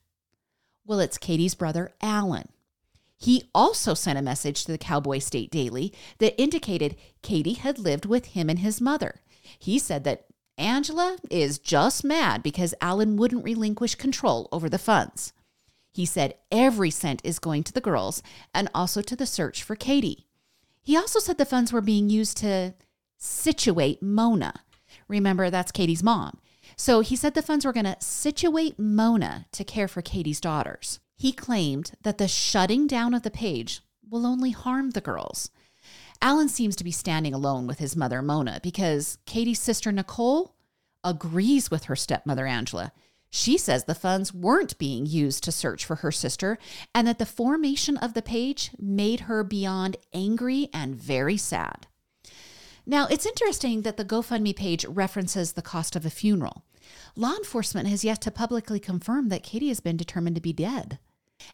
Well, 0.85 0.99
it's 0.99 1.17
Katie's 1.17 1.55
brother, 1.55 1.93
Alan. 2.01 2.49
He 3.17 3.49
also 3.55 3.93
sent 3.93 4.19
a 4.19 4.23
message 4.23 4.65
to 4.65 4.71
the 4.71 4.77
Cowboy 4.77 5.19
State 5.19 5.49
Daily 5.51 5.93
that 6.19 6.39
indicated 6.39 6.95
Katie 7.21 7.53
had 7.53 7.79
lived 7.79 8.05
with 8.05 8.27
him 8.27 8.49
and 8.49 8.59
his 8.59 8.81
mother. 8.81 9.21
He 9.57 9.79
said 9.79 10.03
that 10.03 10.25
Angela 10.57 11.17
is 11.29 11.59
just 11.59 12.03
mad 12.03 12.43
because 12.43 12.73
Alan 12.81 13.17
wouldn't 13.17 13.43
relinquish 13.43 13.95
control 13.95 14.47
over 14.51 14.69
the 14.69 14.77
funds. 14.77 15.33
He 15.95 16.05
said 16.05 16.35
every 16.51 16.89
cent 16.89 17.21
is 17.23 17.39
going 17.39 17.63
to 17.63 17.71
the 17.71 17.79
girls 17.79 18.21
and 18.53 18.67
also 18.75 19.01
to 19.01 19.15
the 19.15 19.25
search 19.25 19.63
for 19.63 19.77
Katie. 19.77 20.27
He 20.81 20.97
also 20.97 21.19
said 21.19 21.37
the 21.37 21.45
funds 21.45 21.71
were 21.71 21.79
being 21.79 22.09
used 22.09 22.35
to 22.39 22.73
situate 23.17 24.03
Mona. 24.03 24.55
Remember, 25.07 25.49
that's 25.49 25.71
Katie's 25.71 26.03
mom. 26.03 26.41
So 26.75 26.99
he 26.99 27.15
said 27.15 27.33
the 27.33 27.41
funds 27.41 27.63
were 27.63 27.71
going 27.71 27.85
to 27.85 27.95
situate 28.01 28.77
Mona 28.77 29.45
to 29.53 29.63
care 29.63 29.87
for 29.87 30.01
Katie's 30.01 30.41
daughters. 30.41 30.99
He 31.15 31.31
claimed 31.31 31.93
that 32.01 32.17
the 32.17 32.27
shutting 32.27 32.87
down 32.87 33.13
of 33.13 33.21
the 33.21 33.31
page 33.31 33.79
will 34.09 34.25
only 34.25 34.51
harm 34.51 34.89
the 34.89 34.99
girls. 34.99 35.49
Alan 36.21 36.49
seems 36.49 36.75
to 36.75 36.83
be 36.83 36.91
standing 36.91 37.33
alone 37.33 37.67
with 37.67 37.79
his 37.79 37.95
mother, 37.95 38.21
Mona, 38.21 38.59
because 38.61 39.17
Katie's 39.25 39.61
sister, 39.61 39.93
Nicole, 39.93 40.55
agrees 41.05 41.71
with 41.71 41.85
her 41.85 41.95
stepmother, 41.95 42.45
Angela. 42.45 42.91
She 43.29 43.57
says 43.57 43.83
the 43.83 43.95
funds 43.95 44.33
weren't 44.33 44.77
being 44.77 45.05
used 45.05 45.43
to 45.43 45.51
search 45.51 45.83
for 45.83 45.95
her 45.95 46.11
sister 46.11 46.57
and 46.93 47.07
that 47.07 47.19
the 47.19 47.25
formation 47.25 47.97
of 47.97 48.13
the 48.13 48.21
page 48.21 48.71
made 48.79 49.21
her 49.21 49.43
beyond 49.43 49.97
angry 50.13 50.69
and 50.73 50.95
very 50.95 51.37
sad. 51.37 51.87
Now, 52.85 53.07
it's 53.07 53.25
interesting 53.25 53.81
that 53.81 53.97
the 53.97 54.05
GoFundMe 54.05 54.55
page 54.55 54.85
references 54.85 55.53
the 55.53 55.61
cost 55.61 55.95
of 55.95 56.05
a 56.05 56.09
funeral. 56.09 56.63
Law 57.15 57.35
enforcement 57.35 57.87
has 57.87 58.05
yet 58.05 58.21
to 58.21 58.31
publicly 58.31 58.79
confirm 58.79 59.29
that 59.29 59.43
Katie 59.43 59.69
has 59.69 59.79
been 59.79 59.97
determined 59.97 60.35
to 60.35 60.41
be 60.41 60.53
dead. 60.53 60.99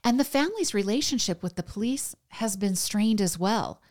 And 0.03 0.19
the 0.19 0.25
family's 0.25 0.73
relationship 0.73 1.41
with 1.41 1.55
the 1.55 1.63
police 1.63 2.15
has 2.29 2.57
been 2.57 2.75
strained 2.75 3.21
as 3.21 3.39
well. 3.39 3.81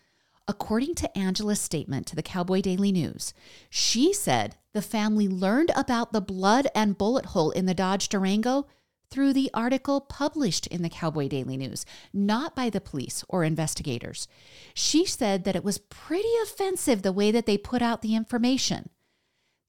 According 0.46 0.96
to 0.96 1.18
Angela's 1.18 1.60
statement 1.60 2.06
to 2.08 2.16
the 2.16 2.22
Cowboy 2.22 2.60
Daily 2.60 2.92
News, 2.92 3.32
she 3.70 4.12
said 4.12 4.56
the 4.72 4.82
family 4.82 5.28
learned 5.28 5.70
about 5.74 6.12
the 6.12 6.20
blood 6.20 6.68
and 6.74 6.98
bullet 6.98 7.26
hole 7.26 7.50
in 7.50 7.66
the 7.66 7.74
Dodge 7.74 8.08
Durango 8.08 8.66
through 9.10 9.32
the 9.32 9.50
article 9.52 10.00
published 10.00 10.66
in 10.68 10.82
the 10.82 10.88
Cowboy 10.88 11.28
Daily 11.28 11.56
News, 11.56 11.84
not 12.12 12.54
by 12.54 12.70
the 12.70 12.80
police 12.80 13.24
or 13.28 13.42
investigators. 13.42 14.28
She 14.72 15.04
said 15.04 15.44
that 15.44 15.56
it 15.56 15.64
was 15.64 15.78
pretty 15.78 16.28
offensive 16.44 17.02
the 17.02 17.12
way 17.12 17.32
that 17.32 17.46
they 17.46 17.58
put 17.58 17.82
out 17.82 18.02
the 18.02 18.14
information. 18.14 18.90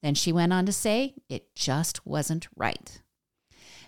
Then 0.03 0.15
she 0.15 0.31
went 0.31 0.53
on 0.53 0.65
to 0.65 0.72
say 0.72 1.15
it 1.29 1.55
just 1.55 2.05
wasn't 2.05 2.48
right. 2.55 3.01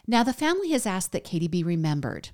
Now, 0.07 0.23
the 0.23 0.33
family 0.33 0.71
has 0.71 0.85
asked 0.85 1.11
that 1.13 1.23
Katie 1.23 1.47
be 1.47 1.63
remembered. 1.63 2.29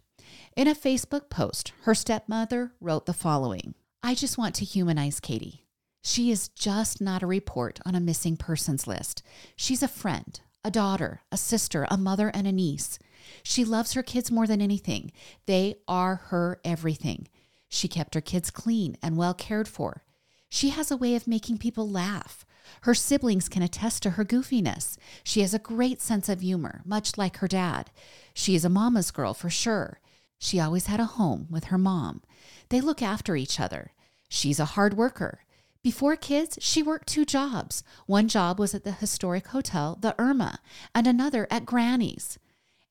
In 0.55 0.67
a 0.67 0.75
Facebook 0.75 1.29
post, 1.29 1.71
her 1.83 1.93
stepmother 1.93 2.73
wrote 2.79 3.05
the 3.05 3.13
following 3.13 3.75
I 4.01 4.15
just 4.15 4.37
want 4.37 4.55
to 4.55 4.65
humanize 4.65 5.19
Katie. 5.19 5.65
She 6.01 6.31
is 6.31 6.49
just 6.49 7.01
not 7.01 7.23
a 7.23 7.27
report 7.27 7.79
on 7.85 7.95
a 7.95 7.99
missing 7.99 8.37
persons 8.37 8.87
list. 8.87 9.21
She's 9.55 9.83
a 9.83 9.87
friend, 9.87 10.39
a 10.63 10.71
daughter, 10.71 11.21
a 11.31 11.37
sister, 11.37 11.85
a 11.89 11.97
mother, 11.97 12.29
and 12.33 12.47
a 12.47 12.51
niece. 12.51 12.99
She 13.43 13.65
loves 13.65 13.93
her 13.93 14.03
kids 14.03 14.31
more 14.31 14.47
than 14.47 14.61
anything. 14.61 15.11
They 15.45 15.75
are 15.87 16.15
her 16.27 16.59
everything. 16.63 17.27
She 17.67 17.87
kept 17.87 18.15
her 18.15 18.21
kids 18.21 18.49
clean 18.49 18.97
and 19.03 19.17
well 19.17 19.33
cared 19.33 19.67
for. 19.67 20.03
She 20.49 20.69
has 20.69 20.89
a 20.89 20.97
way 20.97 21.15
of 21.15 21.27
making 21.27 21.59
people 21.59 21.87
laugh. 21.87 22.45
Her 22.81 22.95
siblings 22.95 23.49
can 23.49 23.61
attest 23.61 24.03
to 24.03 24.11
her 24.11 24.25
goofiness. 24.25 24.97
She 25.23 25.41
has 25.41 25.53
a 25.53 25.59
great 25.59 26.01
sense 26.01 26.29
of 26.29 26.41
humor, 26.41 26.81
much 26.85 27.17
like 27.17 27.37
her 27.37 27.47
dad. 27.47 27.91
She 28.33 28.55
is 28.55 28.65
a 28.65 28.69
mama's 28.69 29.11
girl 29.11 29.33
for 29.33 29.49
sure. 29.49 29.99
She 30.39 30.59
always 30.59 30.87
had 30.87 30.99
a 30.99 31.05
home 31.05 31.47
with 31.49 31.65
her 31.65 31.77
mom. 31.77 32.21
They 32.69 32.81
look 32.81 33.01
after 33.01 33.35
each 33.35 33.59
other. 33.59 33.91
She's 34.29 34.59
a 34.59 34.65
hard 34.65 34.95
worker. 34.95 35.41
Before 35.81 36.17
kids, 36.17 36.57
she 36.61 36.83
worked 36.83 37.07
two 37.07 37.23
jobs. 37.23 37.83
One 38.05 38.27
job 38.27 38.59
was 38.59 38.75
at 38.75 38.83
the 38.83 38.91
historic 38.91 39.47
hotel, 39.47 39.97
the 39.99 40.13
Irma, 40.19 40.59
and 40.93 41.07
another 41.07 41.47
at 41.49 41.65
Granny's. 41.65 42.37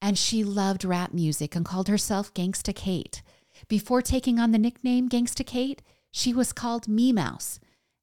And 0.00 0.16
she 0.16 0.42
loved 0.42 0.84
rap 0.84 1.12
music 1.12 1.54
and 1.54 1.66
called 1.66 1.88
herself 1.88 2.32
Gangsta 2.32 2.74
Kate. 2.74 3.22
Before 3.68 4.00
taking 4.00 4.38
on 4.38 4.52
the 4.52 4.58
nickname 4.58 5.08
Gangsta 5.08 5.44
Kate, 5.44 5.82
she 6.10 6.32
was 6.32 6.52
called 6.54 6.88
Me 6.88 7.12
Mouse, 7.12 7.60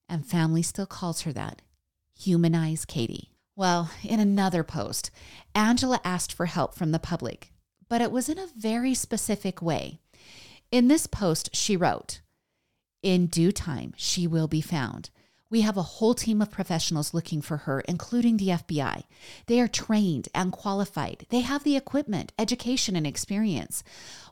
and 0.08 0.26
family 0.26 0.62
still 0.62 0.86
calls 0.86 1.22
her 1.22 1.34
that. 1.34 1.64
Humanize 2.20 2.86
Katie. 2.86 3.32
Well, 3.56 3.90
in 4.04 4.20
another 4.20 4.64
post, 4.64 5.10
Angela 5.56 6.00
asked 6.04 6.32
for 6.34 6.46
help 6.46 6.76
from 6.76 6.92
the 6.92 7.00
public, 7.00 7.52
but 7.90 8.02
it 8.02 8.12
was 8.12 8.30
in 8.30 8.38
a 8.38 8.50
very 8.56 8.94
specific 8.94 9.62
way. 9.62 10.00
In 10.72 10.90
this 10.90 11.08
post, 11.08 11.56
she 11.56 11.76
wrote, 11.78 12.20
In 13.06 13.28
due 13.28 13.52
time, 13.52 13.94
she 13.98 14.26
will 14.26 14.48
be 14.48 14.62
found. 14.62 15.12
We 15.52 15.62
have 15.62 15.78
a 15.78 15.84
whole 15.84 16.16
team 16.16 16.42
of 16.42 16.50
professionals 16.50 17.14
looking 17.14 17.40
for 17.40 17.58
her, 17.58 17.82
including 17.82 18.38
the 18.38 18.48
FBI. 18.48 19.04
They 19.46 19.60
are 19.60 19.68
trained 19.68 20.28
and 20.34 20.52
qualified. 20.52 21.28
They 21.30 21.42
have 21.42 21.64
the 21.64 21.78
equipment, 21.78 22.32
education, 22.40 22.96
and 22.96 23.06
experience. 23.06 23.84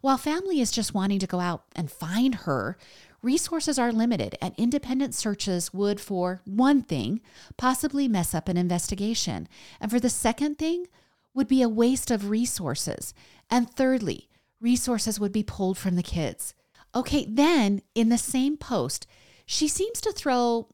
While 0.01 0.17
family 0.17 0.59
is 0.59 0.71
just 0.71 0.95
wanting 0.95 1.19
to 1.19 1.27
go 1.27 1.39
out 1.39 1.65
and 1.75 1.91
find 1.91 2.33
her, 2.33 2.75
resources 3.21 3.77
are 3.77 3.91
limited, 3.91 4.39
and 4.41 4.55
independent 4.57 5.13
searches 5.13 5.71
would, 5.71 6.01
for 6.01 6.41
one 6.43 6.81
thing, 6.81 7.21
possibly 7.57 8.07
mess 8.07 8.33
up 8.33 8.49
an 8.49 8.57
investigation. 8.57 9.47
And 9.79 9.91
for 9.91 9.99
the 9.99 10.09
second 10.09 10.57
thing, 10.57 10.87
would 11.35 11.47
be 11.47 11.61
a 11.61 11.69
waste 11.69 12.09
of 12.09 12.31
resources. 12.31 13.13
And 13.51 13.69
thirdly, 13.69 14.29
resources 14.59 15.19
would 15.19 15.31
be 15.31 15.43
pulled 15.43 15.77
from 15.77 15.95
the 15.95 16.01
kids. 16.01 16.55
Okay, 16.95 17.25
then 17.27 17.81
in 17.95 18.09
the 18.09 18.17
same 18.17 18.57
post, 18.57 19.07
she 19.45 19.67
seems 19.67 19.99
to 20.01 20.11
throw 20.11 20.69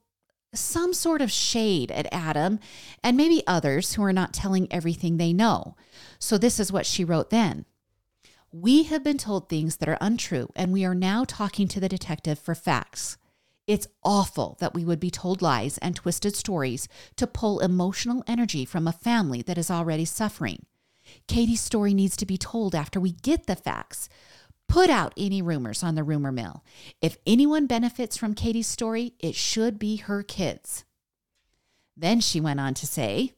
some 0.54 0.92
sort 0.92 1.22
of 1.22 1.30
shade 1.30 1.90
at 1.92 2.12
Adam 2.12 2.58
and 3.02 3.16
maybe 3.16 3.42
others 3.46 3.94
who 3.94 4.02
are 4.02 4.12
not 4.12 4.32
telling 4.32 4.70
everything 4.72 5.16
they 5.16 5.32
know. 5.32 5.76
So, 6.18 6.36
this 6.36 6.58
is 6.58 6.72
what 6.72 6.86
she 6.86 7.04
wrote 7.04 7.30
then. 7.30 7.64
We 8.52 8.82
have 8.84 9.04
been 9.04 9.18
told 9.18 9.48
things 9.48 9.76
that 9.76 9.88
are 9.88 9.98
untrue, 10.00 10.50
and 10.56 10.72
we 10.72 10.84
are 10.84 10.94
now 10.94 11.24
talking 11.24 11.68
to 11.68 11.78
the 11.78 11.88
detective 11.88 12.38
for 12.38 12.56
facts. 12.56 13.16
It's 13.68 13.86
awful 14.02 14.56
that 14.58 14.74
we 14.74 14.84
would 14.84 14.98
be 14.98 15.12
told 15.12 15.40
lies 15.40 15.78
and 15.78 15.94
twisted 15.94 16.34
stories 16.34 16.88
to 17.14 17.28
pull 17.28 17.60
emotional 17.60 18.24
energy 18.26 18.64
from 18.64 18.88
a 18.88 18.92
family 18.92 19.42
that 19.42 19.56
is 19.56 19.70
already 19.70 20.04
suffering. 20.04 20.66
Katie's 21.28 21.60
story 21.60 21.94
needs 21.94 22.16
to 22.16 22.26
be 22.26 22.36
told 22.36 22.74
after 22.74 22.98
we 22.98 23.12
get 23.12 23.46
the 23.46 23.54
facts. 23.54 24.08
Put 24.70 24.88
out 24.88 25.12
any 25.16 25.42
rumors 25.42 25.82
on 25.82 25.96
the 25.96 26.04
rumor 26.04 26.30
mill. 26.30 26.62
If 27.02 27.18
anyone 27.26 27.66
benefits 27.66 28.16
from 28.16 28.34
Katie's 28.36 28.68
story, 28.68 29.14
it 29.18 29.34
should 29.34 29.80
be 29.80 29.96
her 29.96 30.22
kids. 30.22 30.84
Then 31.96 32.20
she 32.20 32.40
went 32.40 32.60
on 32.60 32.74
to 32.74 32.86
say, 32.86 33.32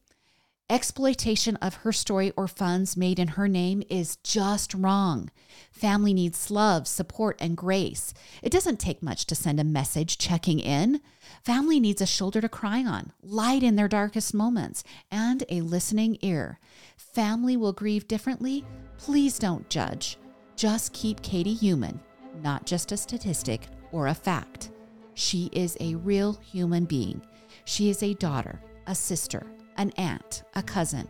Exploitation 0.68 1.56
of 1.56 1.76
her 1.76 1.92
story 1.92 2.32
or 2.36 2.48
funds 2.48 2.98
made 2.98 3.18
in 3.18 3.28
her 3.28 3.48
name 3.48 3.82
is 3.88 4.16
just 4.16 4.74
wrong. 4.74 5.30
Family 5.70 6.12
needs 6.12 6.50
love, 6.50 6.86
support, 6.86 7.38
and 7.40 7.56
grace. 7.56 8.12
It 8.42 8.52
doesn't 8.52 8.78
take 8.78 9.02
much 9.02 9.24
to 9.26 9.34
send 9.34 9.58
a 9.58 9.64
message 9.64 10.18
checking 10.18 10.60
in. 10.60 11.00
Family 11.42 11.80
needs 11.80 12.02
a 12.02 12.06
shoulder 12.06 12.42
to 12.42 12.48
cry 12.50 12.84
on, 12.84 13.10
light 13.22 13.62
in 13.62 13.76
their 13.76 13.88
darkest 13.88 14.34
moments, 14.34 14.84
and 15.10 15.44
a 15.48 15.62
listening 15.62 16.18
ear. 16.20 16.60
Family 16.94 17.56
will 17.56 17.72
grieve 17.72 18.06
differently. 18.06 18.66
Please 18.98 19.38
don't 19.38 19.70
judge. 19.70 20.18
Just 20.62 20.92
keep 20.92 21.20
Katie 21.22 21.54
human, 21.54 21.98
not 22.40 22.66
just 22.66 22.92
a 22.92 22.96
statistic 22.96 23.66
or 23.90 24.06
a 24.06 24.14
fact. 24.14 24.70
She 25.14 25.50
is 25.52 25.76
a 25.80 25.96
real 25.96 26.34
human 26.34 26.84
being. 26.84 27.20
She 27.64 27.90
is 27.90 28.00
a 28.04 28.14
daughter, 28.14 28.60
a 28.86 28.94
sister, 28.94 29.44
an 29.76 29.90
aunt, 29.96 30.44
a 30.54 30.62
cousin, 30.62 31.08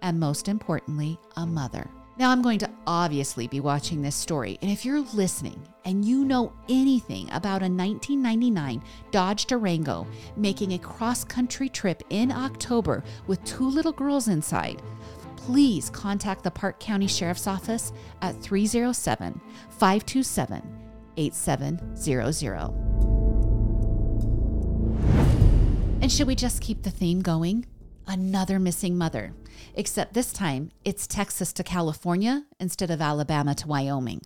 and 0.00 0.18
most 0.18 0.48
importantly, 0.48 1.18
a 1.36 1.44
mother. 1.44 1.86
Now, 2.16 2.30
I'm 2.30 2.40
going 2.40 2.58
to 2.60 2.70
obviously 2.86 3.46
be 3.46 3.60
watching 3.60 4.00
this 4.00 4.16
story, 4.16 4.56
and 4.62 4.70
if 4.70 4.86
you're 4.86 5.02
listening 5.12 5.60
and 5.84 6.02
you 6.02 6.24
know 6.24 6.54
anything 6.70 7.26
about 7.26 7.60
a 7.60 7.68
1999 7.68 8.82
Dodge 9.10 9.44
Durango 9.44 10.06
making 10.38 10.72
a 10.72 10.78
cross 10.78 11.24
country 11.24 11.68
trip 11.68 12.02
in 12.08 12.32
October 12.32 13.04
with 13.26 13.44
two 13.44 13.68
little 13.68 13.92
girls 13.92 14.28
inside, 14.28 14.80
please 15.46 15.90
contact 15.90 16.42
the 16.42 16.50
Park 16.50 16.80
County 16.80 17.06
Sheriff's 17.06 17.46
Office 17.46 17.92
at 18.22 18.34
307 18.42 19.40
527 19.70 20.62
8700. 21.16 22.56
And 26.02 26.10
should 26.10 26.26
we 26.26 26.34
just 26.34 26.60
keep 26.60 26.82
the 26.82 26.90
theme 26.90 27.22
going? 27.22 27.66
another 28.06 28.58
missing 28.58 28.96
mother, 28.96 29.34
except 29.74 30.14
this 30.14 30.32
time 30.32 30.70
it's 30.84 31.06
Texas 31.06 31.52
to 31.54 31.62
California 31.62 32.44
instead 32.60 32.90
of 32.90 33.00
Alabama 33.00 33.54
to 33.54 33.68
Wyoming. 33.68 34.22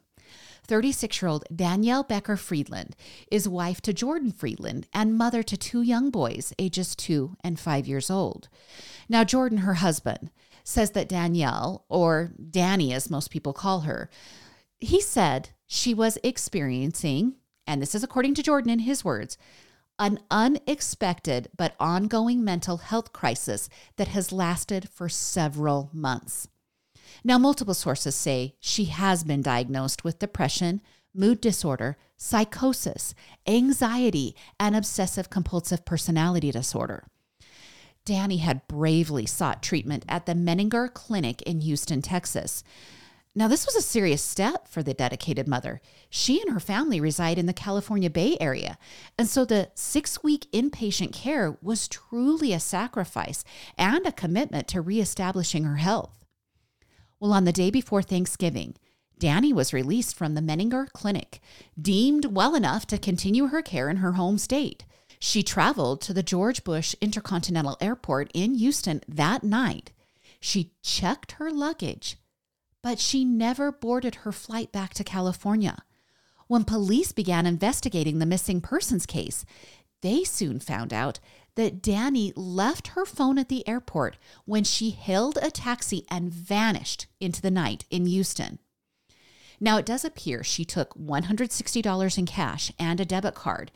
36 0.66 1.22
year 1.22 1.28
old 1.28 1.44
Danielle 1.54 2.02
Becker 2.02 2.36
Friedland 2.36 2.94
is 3.30 3.48
wife 3.48 3.80
to 3.82 3.92
Jordan 3.92 4.30
Friedland 4.30 4.86
and 4.92 5.16
mother 5.16 5.42
to 5.42 5.56
two 5.56 5.80
young 5.80 6.10
boys, 6.10 6.52
ages 6.58 6.94
two 6.94 7.36
and 7.42 7.58
five 7.58 7.86
years 7.86 8.10
old. 8.10 8.48
Now, 9.08 9.24
Jordan, 9.24 9.58
her 9.58 9.74
husband, 9.74 10.30
says 10.68 10.90
that 10.90 11.08
Danielle, 11.08 11.86
or 11.88 12.30
Danny 12.50 12.92
as 12.92 13.08
most 13.08 13.30
people 13.30 13.54
call 13.54 13.80
her, 13.80 14.10
he 14.78 15.00
said 15.00 15.48
she 15.66 15.94
was 15.94 16.18
experiencing, 16.22 17.36
and 17.66 17.80
this 17.80 17.94
is 17.94 18.04
according 18.04 18.34
to 18.34 18.42
Jordan 18.42 18.70
in 18.70 18.80
his 18.80 19.02
words, 19.02 19.38
an 19.98 20.20
unexpected 20.30 21.48
but 21.56 21.74
ongoing 21.80 22.44
mental 22.44 22.76
health 22.76 23.14
crisis 23.14 23.70
that 23.96 24.08
has 24.08 24.30
lasted 24.30 24.90
for 24.90 25.08
several 25.08 25.88
months. 25.94 26.48
Now, 27.24 27.38
multiple 27.38 27.72
sources 27.72 28.14
say 28.14 28.54
she 28.60 28.84
has 28.84 29.24
been 29.24 29.40
diagnosed 29.40 30.04
with 30.04 30.18
depression, 30.18 30.82
mood 31.14 31.40
disorder, 31.40 31.96
psychosis, 32.18 33.14
anxiety, 33.46 34.36
and 34.60 34.76
obsessive 34.76 35.30
compulsive 35.30 35.86
personality 35.86 36.52
disorder. 36.52 37.06
Danny 38.08 38.38
had 38.38 38.66
bravely 38.68 39.26
sought 39.26 39.62
treatment 39.62 40.02
at 40.08 40.24
the 40.24 40.32
Menninger 40.32 40.94
Clinic 40.94 41.42
in 41.42 41.60
Houston, 41.60 42.00
Texas. 42.00 42.64
Now, 43.34 43.48
this 43.48 43.66
was 43.66 43.74
a 43.74 43.82
serious 43.82 44.22
step 44.22 44.66
for 44.66 44.82
the 44.82 44.94
dedicated 44.94 45.46
mother. 45.46 45.82
She 46.08 46.40
and 46.40 46.50
her 46.54 46.58
family 46.58 47.02
reside 47.02 47.38
in 47.38 47.44
the 47.44 47.52
California 47.52 48.08
Bay 48.08 48.38
Area, 48.40 48.78
and 49.18 49.28
so 49.28 49.44
the 49.44 49.68
six 49.74 50.22
week 50.22 50.46
inpatient 50.54 51.12
care 51.12 51.58
was 51.60 51.86
truly 51.86 52.54
a 52.54 52.60
sacrifice 52.60 53.44
and 53.76 54.06
a 54.06 54.12
commitment 54.12 54.68
to 54.68 54.80
reestablishing 54.80 55.64
her 55.64 55.76
health. 55.76 56.24
Well, 57.20 57.34
on 57.34 57.44
the 57.44 57.52
day 57.52 57.70
before 57.70 58.00
Thanksgiving, 58.00 58.76
Danny 59.18 59.52
was 59.52 59.74
released 59.74 60.16
from 60.16 60.32
the 60.32 60.40
Menninger 60.40 60.90
Clinic, 60.94 61.40
deemed 61.78 62.24
well 62.34 62.54
enough 62.54 62.86
to 62.86 62.96
continue 62.96 63.48
her 63.48 63.60
care 63.60 63.90
in 63.90 63.98
her 63.98 64.12
home 64.12 64.38
state. 64.38 64.86
She 65.18 65.42
traveled 65.42 66.00
to 66.02 66.12
the 66.12 66.22
George 66.22 66.64
Bush 66.64 66.94
Intercontinental 67.00 67.76
Airport 67.80 68.30
in 68.34 68.54
Houston 68.54 69.00
that 69.08 69.42
night. 69.42 69.92
She 70.40 70.72
checked 70.82 71.32
her 71.32 71.50
luggage, 71.50 72.16
but 72.82 73.00
she 73.00 73.24
never 73.24 73.72
boarded 73.72 74.16
her 74.16 74.32
flight 74.32 74.70
back 74.70 74.94
to 74.94 75.04
California. 75.04 75.78
When 76.46 76.64
police 76.64 77.12
began 77.12 77.46
investigating 77.46 78.18
the 78.18 78.26
missing 78.26 78.60
persons 78.60 79.06
case, 79.06 79.44
they 80.00 80.24
soon 80.24 80.60
found 80.60 80.92
out 80.92 81.18
that 81.56 81.82
Danny 81.82 82.32
left 82.36 82.88
her 82.88 83.04
phone 83.04 83.36
at 83.36 83.48
the 83.48 83.66
airport 83.66 84.16
when 84.44 84.62
she 84.62 84.90
hailed 84.90 85.38
a 85.42 85.50
taxi 85.50 86.06
and 86.08 86.32
vanished 86.32 87.06
into 87.20 87.42
the 87.42 87.50
night 87.50 87.84
in 87.90 88.06
Houston. 88.06 88.60
Now, 89.60 89.76
it 89.76 89.86
does 89.86 90.04
appear 90.04 90.44
she 90.44 90.64
took 90.64 90.94
$160 90.96 92.18
in 92.18 92.26
cash 92.26 92.72
and 92.78 93.00
a 93.00 93.04
debit 93.04 93.34
card. 93.34 93.72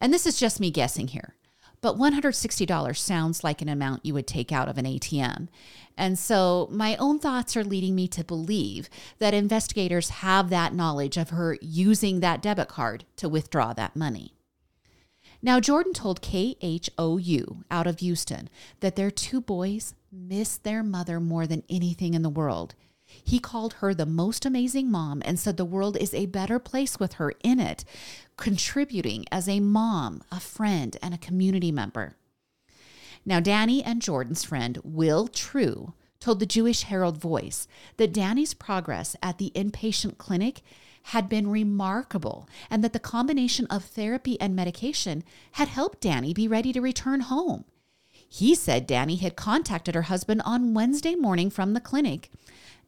And 0.00 0.12
this 0.12 0.26
is 0.26 0.38
just 0.38 0.60
me 0.60 0.70
guessing 0.70 1.08
here. 1.08 1.34
But 1.80 1.96
$160 1.96 2.96
sounds 2.96 3.44
like 3.44 3.62
an 3.62 3.68
amount 3.68 4.04
you 4.04 4.14
would 4.14 4.26
take 4.26 4.50
out 4.50 4.68
of 4.68 4.78
an 4.78 4.84
ATM. 4.84 5.48
And 5.96 6.18
so 6.18 6.68
my 6.70 6.96
own 6.96 7.18
thoughts 7.18 7.56
are 7.56 7.64
leading 7.64 7.94
me 7.94 8.08
to 8.08 8.24
believe 8.24 8.88
that 9.18 9.34
investigators 9.34 10.10
have 10.10 10.50
that 10.50 10.74
knowledge 10.74 11.16
of 11.16 11.30
her 11.30 11.56
using 11.60 12.20
that 12.20 12.42
debit 12.42 12.68
card 12.68 13.04
to 13.16 13.28
withdraw 13.28 13.72
that 13.72 13.96
money. 13.96 14.32
Now, 15.40 15.60
Jordan 15.60 15.92
told 15.92 16.20
KHOU 16.20 17.62
out 17.70 17.86
of 17.86 18.00
Houston 18.00 18.48
that 18.80 18.96
their 18.96 19.10
two 19.10 19.40
boys 19.40 19.94
miss 20.10 20.56
their 20.56 20.82
mother 20.82 21.20
more 21.20 21.46
than 21.46 21.62
anything 21.68 22.14
in 22.14 22.22
the 22.22 22.28
world. 22.28 22.74
He 23.28 23.38
called 23.38 23.74
her 23.74 23.92
the 23.92 24.06
most 24.06 24.46
amazing 24.46 24.90
mom 24.90 25.20
and 25.22 25.38
said 25.38 25.58
the 25.58 25.64
world 25.66 25.98
is 25.98 26.14
a 26.14 26.24
better 26.24 26.58
place 26.58 26.98
with 26.98 27.14
her 27.14 27.34
in 27.44 27.60
it, 27.60 27.84
contributing 28.38 29.26
as 29.30 29.46
a 29.46 29.60
mom, 29.60 30.22
a 30.32 30.40
friend, 30.40 30.96
and 31.02 31.12
a 31.12 31.18
community 31.18 31.70
member. 31.70 32.16
Now, 33.26 33.38
Danny 33.38 33.84
and 33.84 34.00
Jordan's 34.00 34.44
friend, 34.44 34.78
Will 34.82 35.28
True, 35.28 35.92
told 36.20 36.40
the 36.40 36.46
Jewish 36.46 36.84
Herald 36.84 37.18
Voice 37.18 37.68
that 37.98 38.14
Danny's 38.14 38.54
progress 38.54 39.14
at 39.22 39.36
the 39.36 39.52
inpatient 39.54 40.16
clinic 40.16 40.62
had 41.02 41.28
been 41.28 41.50
remarkable 41.50 42.48
and 42.70 42.82
that 42.82 42.94
the 42.94 42.98
combination 42.98 43.66
of 43.66 43.84
therapy 43.84 44.40
and 44.40 44.56
medication 44.56 45.22
had 45.52 45.68
helped 45.68 46.00
Danny 46.00 46.32
be 46.32 46.48
ready 46.48 46.72
to 46.72 46.80
return 46.80 47.20
home. 47.20 47.66
He 48.26 48.54
said 48.54 48.86
Danny 48.86 49.16
had 49.16 49.36
contacted 49.36 49.94
her 49.94 50.02
husband 50.02 50.40
on 50.46 50.72
Wednesday 50.72 51.14
morning 51.14 51.50
from 51.50 51.74
the 51.74 51.80
clinic 51.80 52.30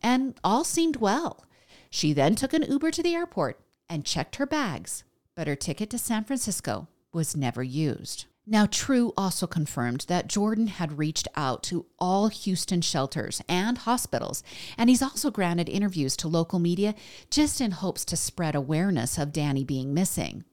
and 0.03 0.39
all 0.43 0.65
seemed 0.65 0.97
well. 0.97 1.45
She 1.91 2.13
then 2.13 2.35
took 2.35 2.53
an 2.53 2.63
Uber 2.63 2.91
to 2.93 3.03
the 3.03 3.15
airport 3.15 3.61
and 3.89 4.05
checked 4.05 4.37
her 4.37 4.47
bags, 4.47 5.05
but 5.35 5.49
her 5.49 5.57
ticket 5.57 5.91
to 5.91 5.99
San 5.99 6.25
Francisco 6.25 6.89
was 7.13 7.37
never 7.37 7.63
used. 7.63 8.27
Now, 8.47 8.67
True 8.67 9.13
also 9.17 9.47
confirmed 9.47 10.07
that 10.09 10.29
Jordan 10.29 10.69
had 10.69 10.99
reached 10.99 11.29
out 11.37 11.63
to 11.65 11.87
all 11.99 12.29
Houston 12.29 12.81
shelters 12.81 13.43
and 13.49 13.79
hospitals, 13.79 14.43
and 14.77 14.91
he's 14.91 15.03
also 15.03 15.31
granted 15.31 15.69
interviews 15.69 16.17
to 16.17 16.29
local 16.29 16.59
media 16.59 16.95
just 17.31 17.61
in 17.61 17.71
hopes 17.71 18.05
to 18.07 18.17
spread 18.17 18.55
awareness 18.55 19.19
of 19.19 19.33
Danny 19.33 19.63
being 19.63 19.95
missing. 19.95 20.45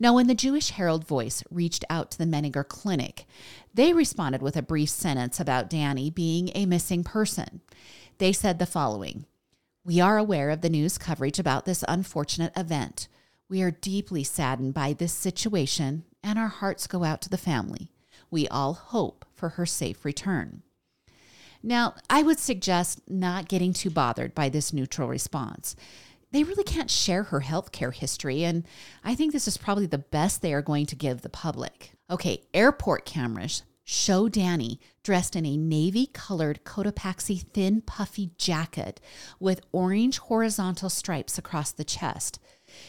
Now, 0.00 0.14
when 0.14 0.28
the 0.28 0.34
Jewish 0.34 0.70
Herald 0.70 1.06
Voice 1.06 1.42
reached 1.50 1.84
out 1.90 2.10
to 2.12 2.18
the 2.18 2.24
Menninger 2.24 2.66
Clinic, 2.66 3.26
they 3.74 3.92
responded 3.92 4.42
with 4.42 4.56
a 4.56 4.62
brief 4.62 4.90
sentence 4.90 5.40
about 5.40 5.70
Danny 5.70 6.08
being 6.08 6.50
a 6.54 6.66
missing 6.66 7.02
person. 7.02 7.60
They 8.18 8.32
said 8.32 8.58
the 8.58 8.66
following 8.66 9.26
We 9.84 10.00
are 10.00 10.18
aware 10.18 10.50
of 10.50 10.60
the 10.60 10.70
news 10.70 10.98
coverage 10.98 11.38
about 11.38 11.64
this 11.64 11.84
unfortunate 11.88 12.52
event. 12.56 13.08
We 13.48 13.62
are 13.62 13.70
deeply 13.70 14.22
saddened 14.24 14.74
by 14.74 14.92
this 14.92 15.12
situation 15.12 16.04
and 16.22 16.38
our 16.38 16.48
hearts 16.48 16.86
go 16.86 17.04
out 17.04 17.22
to 17.22 17.28
the 17.28 17.38
family. 17.38 17.90
We 18.30 18.46
all 18.48 18.74
hope 18.74 19.24
for 19.34 19.50
her 19.50 19.66
safe 19.66 20.04
return. 20.04 20.62
Now, 21.62 21.94
I 22.08 22.22
would 22.22 22.38
suggest 22.38 23.00
not 23.08 23.48
getting 23.48 23.72
too 23.72 23.90
bothered 23.90 24.34
by 24.34 24.48
this 24.48 24.72
neutral 24.72 25.08
response. 25.08 25.74
They 26.30 26.44
really 26.44 26.64
can't 26.64 26.90
share 26.90 27.24
her 27.24 27.40
healthcare 27.40 27.94
history, 27.94 28.44
and 28.44 28.64
I 29.02 29.14
think 29.14 29.32
this 29.32 29.48
is 29.48 29.56
probably 29.56 29.86
the 29.86 29.98
best 29.98 30.42
they 30.42 30.52
are 30.52 30.62
going 30.62 30.86
to 30.86 30.96
give 30.96 31.22
the 31.22 31.28
public. 31.28 31.92
Okay, 32.10 32.42
airport 32.52 33.06
cameras 33.06 33.62
show 33.84 34.28
Danny 34.28 34.78
dressed 35.02 35.34
in 35.34 35.46
a 35.46 35.56
navy 35.56 36.06
colored 36.12 36.62
Cotopaxi 36.64 37.46
thin, 37.54 37.80
puffy 37.80 38.30
jacket 38.36 39.00
with 39.40 39.62
orange 39.72 40.18
horizontal 40.18 40.90
stripes 40.90 41.38
across 41.38 41.72
the 41.72 41.84
chest. 41.84 42.38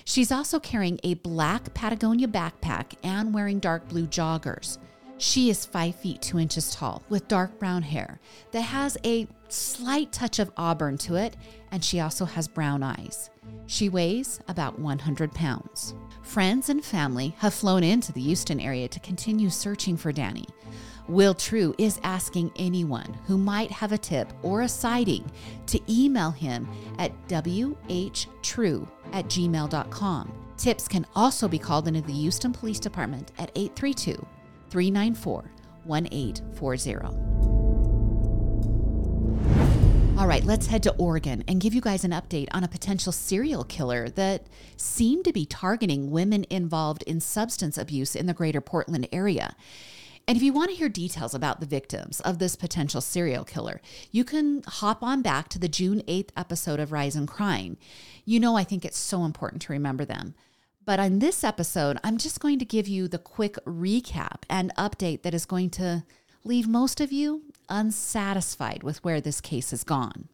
She's 0.03 0.29
also 0.29 0.59
carrying 0.59 0.99
a 1.05 1.13
black 1.13 1.73
Patagonia 1.73 2.27
backpack 2.27 2.95
and 3.01 3.33
wearing 3.33 3.59
dark 3.59 3.87
blue 3.87 4.07
joggers. 4.07 4.77
She 5.17 5.49
is 5.49 5.65
5 5.65 5.95
feet 5.95 6.21
2 6.21 6.39
inches 6.39 6.73
tall 6.73 7.03
with 7.07 7.29
dark 7.29 7.57
brown 7.59 7.83
hair 7.83 8.19
that 8.51 8.61
has 8.61 8.97
a 9.05 9.27
slight 9.47 10.11
touch 10.11 10.39
of 10.39 10.51
auburn 10.57 10.97
to 10.99 11.15
it, 11.15 11.37
and 11.71 11.83
she 11.83 11.99
also 11.99 12.25
has 12.25 12.47
brown 12.47 12.83
eyes. 12.83 13.29
She 13.67 13.89
weighs 13.89 14.39
about 14.47 14.79
100 14.79 15.33
pounds. 15.33 15.93
Friends 16.21 16.69
and 16.69 16.83
family 16.83 17.35
have 17.39 17.53
flown 17.53 17.83
into 17.83 18.11
the 18.11 18.21
Houston 18.21 18.59
area 18.59 18.87
to 18.87 18.99
continue 18.99 19.49
searching 19.49 19.97
for 19.97 20.11
Danny. 20.11 20.45
Will 21.07 21.33
True 21.33 21.73
is 21.79 21.99
asking 22.03 22.51
anyone 22.55 23.17
who 23.25 23.37
might 23.37 23.71
have 23.71 23.91
a 23.91 23.97
tip 23.97 24.31
or 24.43 24.61
a 24.61 24.69
sighting 24.69 25.29
to 25.65 25.79
email 25.91 26.29
him 26.29 26.67
at 26.99 27.11
whtrue 27.27 28.87
at 29.11 29.25
gmail.com. 29.25 30.31
Tips 30.57 30.87
can 30.87 31.05
also 31.15 31.47
be 31.47 31.57
called 31.57 31.87
into 31.87 32.01
the 32.01 32.13
Houston 32.13 32.53
Police 32.53 32.79
Department 32.79 33.31
at 33.39 33.49
832 33.55 34.23
394 34.69 35.51
1840. 35.85 37.48
All 40.19 40.27
right, 40.27 40.43
let's 40.43 40.67
head 40.67 40.83
to 40.83 40.93
Oregon 40.97 41.45
and 41.47 41.61
give 41.61 41.73
you 41.73 41.79
guys 41.79 42.03
an 42.03 42.11
update 42.11 42.49
on 42.51 42.65
a 42.65 42.67
potential 42.67 43.13
serial 43.13 43.63
killer 43.63 44.09
that 44.09 44.47
seemed 44.75 45.23
to 45.23 45.31
be 45.31 45.45
targeting 45.45 46.11
women 46.11 46.45
involved 46.49 47.03
in 47.03 47.21
substance 47.21 47.77
abuse 47.77 48.17
in 48.17 48.25
the 48.25 48.33
greater 48.33 48.59
Portland 48.59 49.07
area. 49.13 49.55
And 50.27 50.35
if 50.35 50.43
you 50.43 50.51
want 50.51 50.71
to 50.71 50.75
hear 50.75 50.89
details 50.89 51.33
about 51.33 51.61
the 51.61 51.65
victims 51.65 52.19
of 52.19 52.37
this 52.37 52.57
potential 52.57 52.99
serial 52.99 53.45
killer, 53.45 53.79
you 54.11 54.25
can 54.25 54.61
hop 54.67 55.01
on 55.03 55.21
back 55.21 55.47
to 55.49 55.57
the 55.57 55.69
June 55.69 56.01
8th 56.05 56.31
episode 56.35 56.81
of 56.81 56.91
Rise 56.91 57.15
and 57.15 57.25
Crime. 57.25 57.77
You 58.25 58.41
know, 58.41 58.57
I 58.57 58.65
think 58.65 58.83
it's 58.83 58.99
so 58.99 59.23
important 59.23 59.61
to 59.61 59.71
remember 59.71 60.03
them. 60.03 60.35
But 60.83 60.99
on 60.99 61.19
this 61.19 61.45
episode, 61.45 61.97
I'm 62.03 62.17
just 62.17 62.41
going 62.41 62.59
to 62.59 62.65
give 62.65 62.89
you 62.89 63.07
the 63.07 63.19
quick 63.19 63.55
recap 63.63 64.41
and 64.49 64.75
update 64.75 65.21
that 65.21 65.33
is 65.33 65.45
going 65.45 65.69
to 65.69 66.03
leave 66.43 66.67
most 66.67 66.99
of 66.99 67.13
you 67.13 67.43
unsatisfied 67.69 68.83
with 68.83 69.03
where 69.03 69.21
this 69.21 69.41
case 69.41 69.71
has 69.71 69.83
gone. 69.83 70.29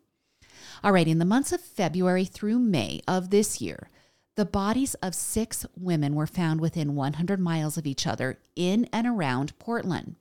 All 0.83 0.91
right, 0.91 1.07
in 1.07 1.19
the 1.19 1.25
months 1.25 1.51
of 1.51 1.61
February 1.61 2.25
through 2.25 2.59
May 2.59 3.01
of 3.07 3.29
this 3.29 3.61
year, 3.61 3.89
the 4.35 4.45
bodies 4.45 4.95
of 4.95 5.15
six 5.15 5.65
women 5.77 6.15
were 6.15 6.27
found 6.27 6.59
within 6.59 6.95
100 6.95 7.39
miles 7.39 7.77
of 7.77 7.87
each 7.87 8.05
other 8.05 8.39
in 8.55 8.87
and 8.91 9.07
around 9.07 9.57
Portland. 9.59 10.15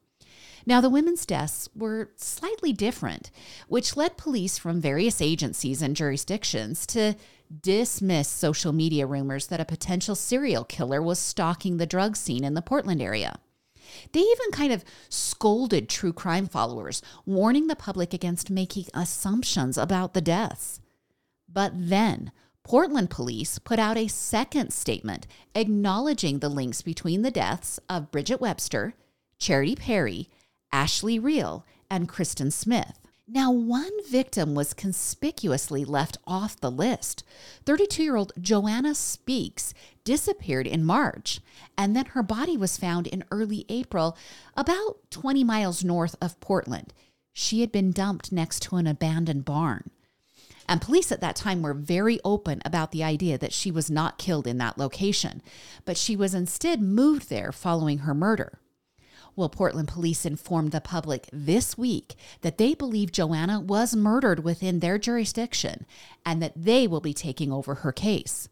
Now, 0.67 0.81
the 0.81 0.89
women's 0.89 1.27
deaths 1.27 1.69
were 1.75 2.11
slightly 2.17 2.73
different, 2.73 3.31
which 3.69 3.97
led 3.97 4.17
police 4.17 4.57
from 4.57 4.81
various 4.81 5.21
agencies 5.21 5.83
and 5.83 5.95
jurisdictions 5.95 6.87
to 6.87 7.17
dismiss 7.61 8.29
social 8.29 8.73
media 8.73 9.07
rumors 9.07 9.49
that 9.49 9.61
a 9.61 9.67
potential 9.67 10.15
serial 10.15 10.65
killer 10.65 11.03
was 11.03 11.19
stalking 11.19 11.77
the 11.77 11.87
drug 11.87 12.17
scene 12.17 12.45
in 12.45 12.55
the 12.55 12.63
Portland 12.63 13.03
area. 13.03 13.39
They 14.13 14.21
even 14.21 14.51
kind 14.53 14.73
of 14.73 14.85
scolded 15.09 15.89
true 15.89 16.13
crime 16.13 16.47
followers, 16.47 17.03
warning 17.27 17.67
the 17.67 17.77
public 17.77 18.13
against 18.13 18.51
making 18.51 18.87
assumptions 18.95 19.79
about 19.79 20.15
the 20.15 20.21
deaths. 20.21 20.81
But 21.49 21.73
then, 21.75 22.33
Portland 22.63 23.11
police 23.11 23.59
put 23.59 23.79
out 23.79 23.99
a 23.99 24.09
second 24.09 24.73
statement 24.73 25.27
acknowledging 25.55 26.39
the 26.39 26.49
links 26.49 26.83
between 26.83 27.23
the 27.23 27.31
deaths 27.31 27.79
of 27.89 28.11
Bridget 28.11 28.41
Webster, 28.41 28.95
Charity 29.39 29.77
Perry, 29.77 30.31
Ashley 30.73 31.19
Real, 31.19 31.67
and 31.91 32.09
Kristen 32.09 32.51
Smith. 32.51 32.99
Now, 33.27 33.51
one 33.51 33.93
victim 34.07 34.55
was 34.55 34.75
conspicuously 34.75 35.83
left 35.85 36.19
off 36.27 36.61
the 36.61 36.71
list. 36.71 37.25
32 37.65 38.03
year 38.03 38.17
old 38.17 38.33
Joanna 38.39 38.95
Speaks 38.95 39.73
disappeared 40.05 40.67
in 40.67 40.85
March, 40.85 41.41
and 41.79 41.97
then 41.97 42.05
her 42.07 42.23
body 42.23 42.59
was 42.59 42.77
found 42.77 43.07
in 43.07 43.25
early 43.31 43.65
April, 43.71 44.17
about 44.57 45.11
20 45.11 45.43
miles 45.43 45.83
north 45.83 46.15
of 46.21 46.39
Portland. 46.41 46.93
She 47.33 47.63
had 47.63 47.73
been 47.73 47.93
dumped 47.93 48.31
next 48.31 48.61
to 48.65 48.77
an 48.77 48.87
abandoned 48.87 49.47
barn. 49.47 49.91
And 50.69 50.83
police 50.83 51.11
at 51.11 51.23
that 51.23 51.37
time 51.37 51.63
were 51.63 51.75
very 51.75 52.21
open 52.25 52.61
about 52.65 52.93
the 52.93 53.05
idea 53.05 53.39
that 53.39 53.53
she 53.55 53.71
was 53.71 53.91
not 53.91 54.19
killed 54.19 54.47
in 54.47 54.59
that 54.59 54.79
location, 54.79 55.43
but 55.87 55.97
she 55.97 56.15
was 56.15 56.35
instead 56.35 56.83
moved 56.83 57.31
there 57.31 57.53
following 57.53 57.99
her 57.99 58.15
murder. 58.15 58.59
Well, 59.37 59.49
Portland 59.49 59.89
police 59.89 60.25
informed 60.25 60.71
the 60.71 60.81
public 60.81 61.29
this 61.33 61.77
week 61.77 62.15
that 62.43 62.59
they 62.59 62.75
believe 62.75 63.11
Joanna 63.11 63.61
was 63.61 63.97
murdered 63.97 64.45
within 64.45 64.79
their 64.79 64.97
jurisdiction 64.99 65.87
and 66.25 66.41
that 66.41 66.53
they 66.57 66.87
will 66.87 67.01
be 67.01 67.15
taking 67.15 67.53
over 67.53 67.77
her 67.77 67.91
case. 67.91 68.49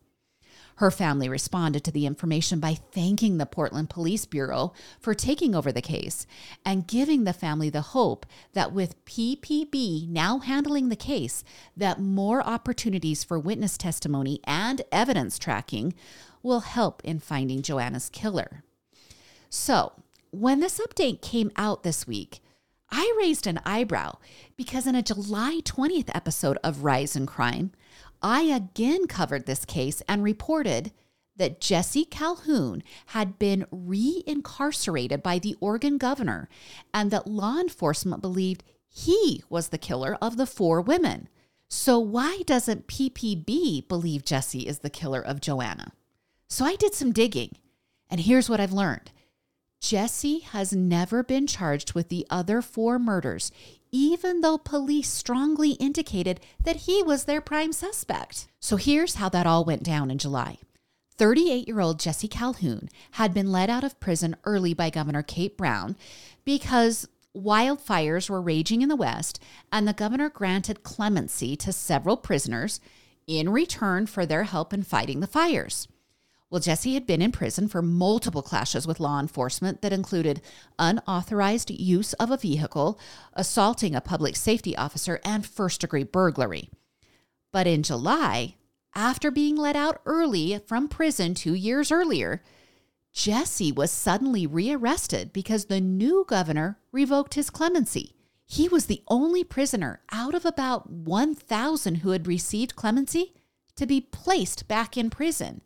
Her 0.76 0.90
family 0.90 1.28
responded 1.28 1.84
to 1.84 1.92
the 1.92 2.06
information 2.06 2.58
by 2.58 2.74
thanking 2.74 3.38
the 3.38 3.46
Portland 3.46 3.90
Police 3.90 4.26
Bureau 4.26 4.72
for 4.98 5.14
taking 5.14 5.54
over 5.54 5.70
the 5.70 5.82
case 5.82 6.26
and 6.64 6.88
giving 6.88 7.22
the 7.22 7.32
family 7.32 7.70
the 7.70 7.82
hope 7.82 8.26
that 8.54 8.72
with 8.72 9.04
PPB 9.04 10.08
now 10.08 10.38
handling 10.38 10.88
the 10.88 10.96
case 10.96 11.44
that 11.76 12.00
more 12.00 12.42
opportunities 12.42 13.22
for 13.22 13.38
witness 13.38 13.76
testimony 13.76 14.40
and 14.44 14.82
evidence 14.90 15.38
tracking 15.38 15.94
will 16.42 16.60
help 16.60 17.00
in 17.04 17.20
finding 17.20 17.62
Joanna's 17.62 18.08
killer. 18.08 18.64
So, 19.50 19.92
when 20.32 20.60
this 20.60 20.80
update 20.80 21.20
came 21.20 21.52
out 21.56 21.82
this 21.82 22.06
week, 22.06 22.40
I 22.90 23.14
raised 23.18 23.46
an 23.46 23.60
eyebrow 23.64 24.16
because 24.56 24.86
in 24.86 24.94
a 24.94 25.02
July 25.02 25.60
20th 25.62 26.10
episode 26.14 26.58
of 26.64 26.84
Rise 26.84 27.14
and 27.14 27.28
Crime, 27.28 27.70
I 28.22 28.42
again 28.42 29.06
covered 29.06 29.44
this 29.44 29.64
case 29.66 30.02
and 30.08 30.22
reported 30.22 30.92
that 31.36 31.60
Jesse 31.60 32.06
Calhoun 32.06 32.82
had 33.06 33.38
been 33.38 33.66
re 33.70 34.22
incarcerated 34.26 35.22
by 35.22 35.38
the 35.38 35.56
Oregon 35.60 35.98
governor 35.98 36.48
and 36.94 37.10
that 37.10 37.26
law 37.26 37.58
enforcement 37.58 38.22
believed 38.22 38.64
he 38.88 39.42
was 39.50 39.68
the 39.68 39.78
killer 39.78 40.16
of 40.22 40.38
the 40.38 40.46
four 40.46 40.80
women. 40.80 41.28
So, 41.68 41.98
why 41.98 42.42
doesn't 42.46 42.86
PPB 42.86 43.88
believe 43.88 44.24
Jesse 44.24 44.66
is 44.66 44.80
the 44.80 44.90
killer 44.90 45.20
of 45.20 45.40
Joanna? 45.40 45.92
So, 46.48 46.66
I 46.66 46.76
did 46.76 46.94
some 46.94 47.12
digging, 47.12 47.56
and 48.10 48.20
here's 48.20 48.50
what 48.50 48.60
I've 48.60 48.74
learned 48.74 49.10
Jesse 49.82 50.38
has 50.38 50.72
never 50.72 51.24
been 51.24 51.44
charged 51.44 51.92
with 51.92 52.08
the 52.08 52.24
other 52.30 52.62
four 52.62 53.00
murders, 53.00 53.50
even 53.90 54.40
though 54.40 54.56
police 54.56 55.08
strongly 55.08 55.72
indicated 55.72 56.40
that 56.62 56.76
he 56.76 57.02
was 57.02 57.24
their 57.24 57.40
prime 57.40 57.72
suspect. 57.72 58.46
So 58.60 58.76
here's 58.76 59.16
how 59.16 59.28
that 59.30 59.44
all 59.44 59.64
went 59.64 59.82
down 59.82 60.08
in 60.08 60.18
July. 60.18 60.58
38 61.16 61.66
year 61.66 61.80
old 61.80 61.98
Jesse 61.98 62.28
Calhoun 62.28 62.88
had 63.12 63.34
been 63.34 63.50
let 63.50 63.68
out 63.68 63.82
of 63.82 63.98
prison 63.98 64.36
early 64.44 64.72
by 64.72 64.88
Governor 64.88 65.22
Kate 65.22 65.58
Brown 65.58 65.96
because 66.44 67.08
wildfires 67.36 68.30
were 68.30 68.40
raging 68.40 68.82
in 68.82 68.88
the 68.88 68.94
West, 68.94 69.42
and 69.72 69.86
the 69.86 69.92
governor 69.92 70.30
granted 70.30 70.84
clemency 70.84 71.56
to 71.56 71.72
several 71.72 72.16
prisoners 72.16 72.80
in 73.26 73.48
return 73.48 74.06
for 74.06 74.26
their 74.26 74.44
help 74.44 74.72
in 74.72 74.84
fighting 74.84 75.18
the 75.18 75.26
fires. 75.26 75.88
Well, 76.52 76.60
Jesse 76.60 76.92
had 76.92 77.06
been 77.06 77.22
in 77.22 77.32
prison 77.32 77.66
for 77.66 77.80
multiple 77.80 78.42
clashes 78.42 78.86
with 78.86 79.00
law 79.00 79.18
enforcement 79.18 79.80
that 79.80 79.90
included 79.90 80.42
unauthorized 80.78 81.70
use 81.70 82.12
of 82.12 82.30
a 82.30 82.36
vehicle, 82.36 83.00
assaulting 83.32 83.94
a 83.94 84.02
public 84.02 84.36
safety 84.36 84.76
officer, 84.76 85.18
and 85.24 85.46
first 85.46 85.80
degree 85.80 86.04
burglary. 86.04 86.68
But 87.52 87.66
in 87.66 87.82
July, 87.82 88.56
after 88.94 89.30
being 89.30 89.56
let 89.56 89.76
out 89.76 90.02
early 90.04 90.60
from 90.66 90.88
prison 90.88 91.32
two 91.32 91.54
years 91.54 91.90
earlier, 91.90 92.42
Jesse 93.14 93.72
was 93.72 93.90
suddenly 93.90 94.46
rearrested 94.46 95.32
because 95.32 95.64
the 95.64 95.80
new 95.80 96.26
governor 96.28 96.78
revoked 96.92 97.32
his 97.32 97.48
clemency. 97.48 98.14
He 98.44 98.68
was 98.68 98.84
the 98.84 99.02
only 99.08 99.42
prisoner 99.42 100.02
out 100.12 100.34
of 100.34 100.44
about 100.44 100.90
1,000 100.90 101.94
who 101.94 102.10
had 102.10 102.26
received 102.26 102.76
clemency 102.76 103.32
to 103.76 103.86
be 103.86 104.02
placed 104.02 104.68
back 104.68 104.98
in 104.98 105.08
prison. 105.08 105.62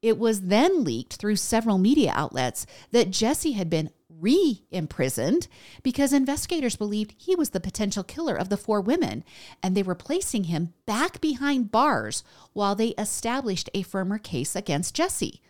It 0.00 0.18
was 0.18 0.42
then 0.42 0.84
leaked 0.84 1.14
through 1.14 1.36
several 1.36 1.78
media 1.78 2.12
outlets 2.14 2.66
that 2.92 3.10
Jesse 3.10 3.52
had 3.52 3.68
been 3.68 3.90
re 4.08 4.64
imprisoned 4.70 5.48
because 5.82 6.12
investigators 6.12 6.76
believed 6.76 7.14
he 7.16 7.34
was 7.34 7.50
the 7.50 7.60
potential 7.60 8.04
killer 8.04 8.36
of 8.36 8.48
the 8.48 8.56
four 8.56 8.80
women, 8.80 9.24
and 9.62 9.76
they 9.76 9.82
were 9.82 9.94
placing 9.94 10.44
him 10.44 10.72
back 10.86 11.20
behind 11.20 11.70
bars 11.70 12.22
while 12.52 12.74
they 12.74 12.88
established 12.90 13.70
a 13.74 13.82
firmer 13.82 14.18
case 14.18 14.54
against 14.54 14.94
Jesse. 14.94 15.40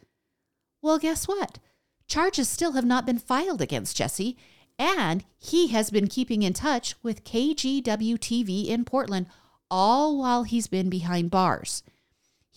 Well, 0.83 0.99
guess 0.99 1.27
what? 1.27 1.59
Charges 2.07 2.49
still 2.49 2.73
have 2.73 2.87
not 2.87 3.05
been 3.05 3.19
filed 3.19 3.61
against 3.61 3.97
Jesse, 3.97 4.37
and 4.79 5.25
he 5.37 5.69
has 5.69 5.91
been 5.91 6.07
keeping 6.07 6.43
in 6.43 6.53
touch 6.53 6.95
with 7.03 7.25
KGW 7.25 8.19
TV 8.19 8.67
in 8.67 8.85
Portland 8.85 9.27
all 9.71 10.19
while 10.19 10.45
he's 10.45 10.69
been 10.69 10.89
behind 10.89 11.31
bars. 11.31 11.83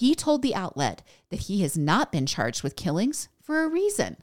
He 0.01 0.15
told 0.15 0.41
the 0.41 0.55
outlet 0.55 1.03
that 1.29 1.41
he 1.41 1.61
has 1.61 1.77
not 1.77 2.11
been 2.11 2.25
charged 2.25 2.63
with 2.63 2.75
killings 2.75 3.29
for 3.39 3.61
a 3.61 3.67
reason. 3.67 4.17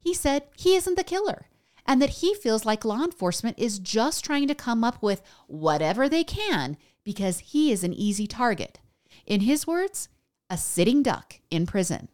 He 0.00 0.14
said 0.14 0.48
he 0.56 0.74
isn't 0.74 0.96
the 0.96 1.04
killer 1.04 1.46
and 1.86 2.02
that 2.02 2.18
he 2.18 2.34
feels 2.34 2.66
like 2.66 2.84
law 2.84 3.04
enforcement 3.04 3.56
is 3.56 3.78
just 3.78 4.24
trying 4.24 4.48
to 4.48 4.54
come 4.56 4.82
up 4.82 5.00
with 5.00 5.22
whatever 5.46 6.08
they 6.08 6.24
can 6.24 6.76
because 7.04 7.38
he 7.38 7.70
is 7.70 7.84
an 7.84 7.94
easy 7.94 8.26
target. 8.26 8.80
In 9.24 9.42
his 9.42 9.64
words, 9.64 10.08
a 10.50 10.56
sitting 10.56 11.04
duck 11.04 11.38
in 11.52 11.66
prison. 11.66 12.08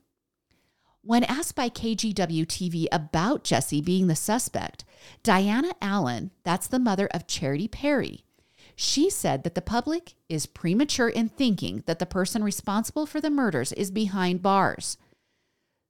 When 1.01 1.25
asked 1.25 1.55
by 1.55 1.71
KGW 1.71 2.45
TV 2.45 2.89
about 2.93 3.43
Jesse 3.43 3.81
being 3.81 4.09
the 4.09 4.17
suspect, 4.17 4.85
Diana 5.23 5.73
Allen, 5.81 6.31
that's 6.45 6.67
the 6.67 6.79
mother 6.79 7.09
of 7.15 7.27
Charity 7.27 7.69
Perry, 7.69 8.27
she 8.81 9.11
said 9.11 9.43
that 9.43 9.57
the 9.57 9.61
public 9.61 10.15
is 10.29 10.47
premature 10.47 11.09
in 11.09 11.29
thinking 11.29 11.83
that 11.87 11.99
the 11.99 12.07
person 12.07 12.45
responsible 12.45 13.07
for 13.07 13.21
the 13.21 13.29
murders 13.29 13.73
is 13.73 13.91
behind 13.91 14.41
bars. 14.41 14.97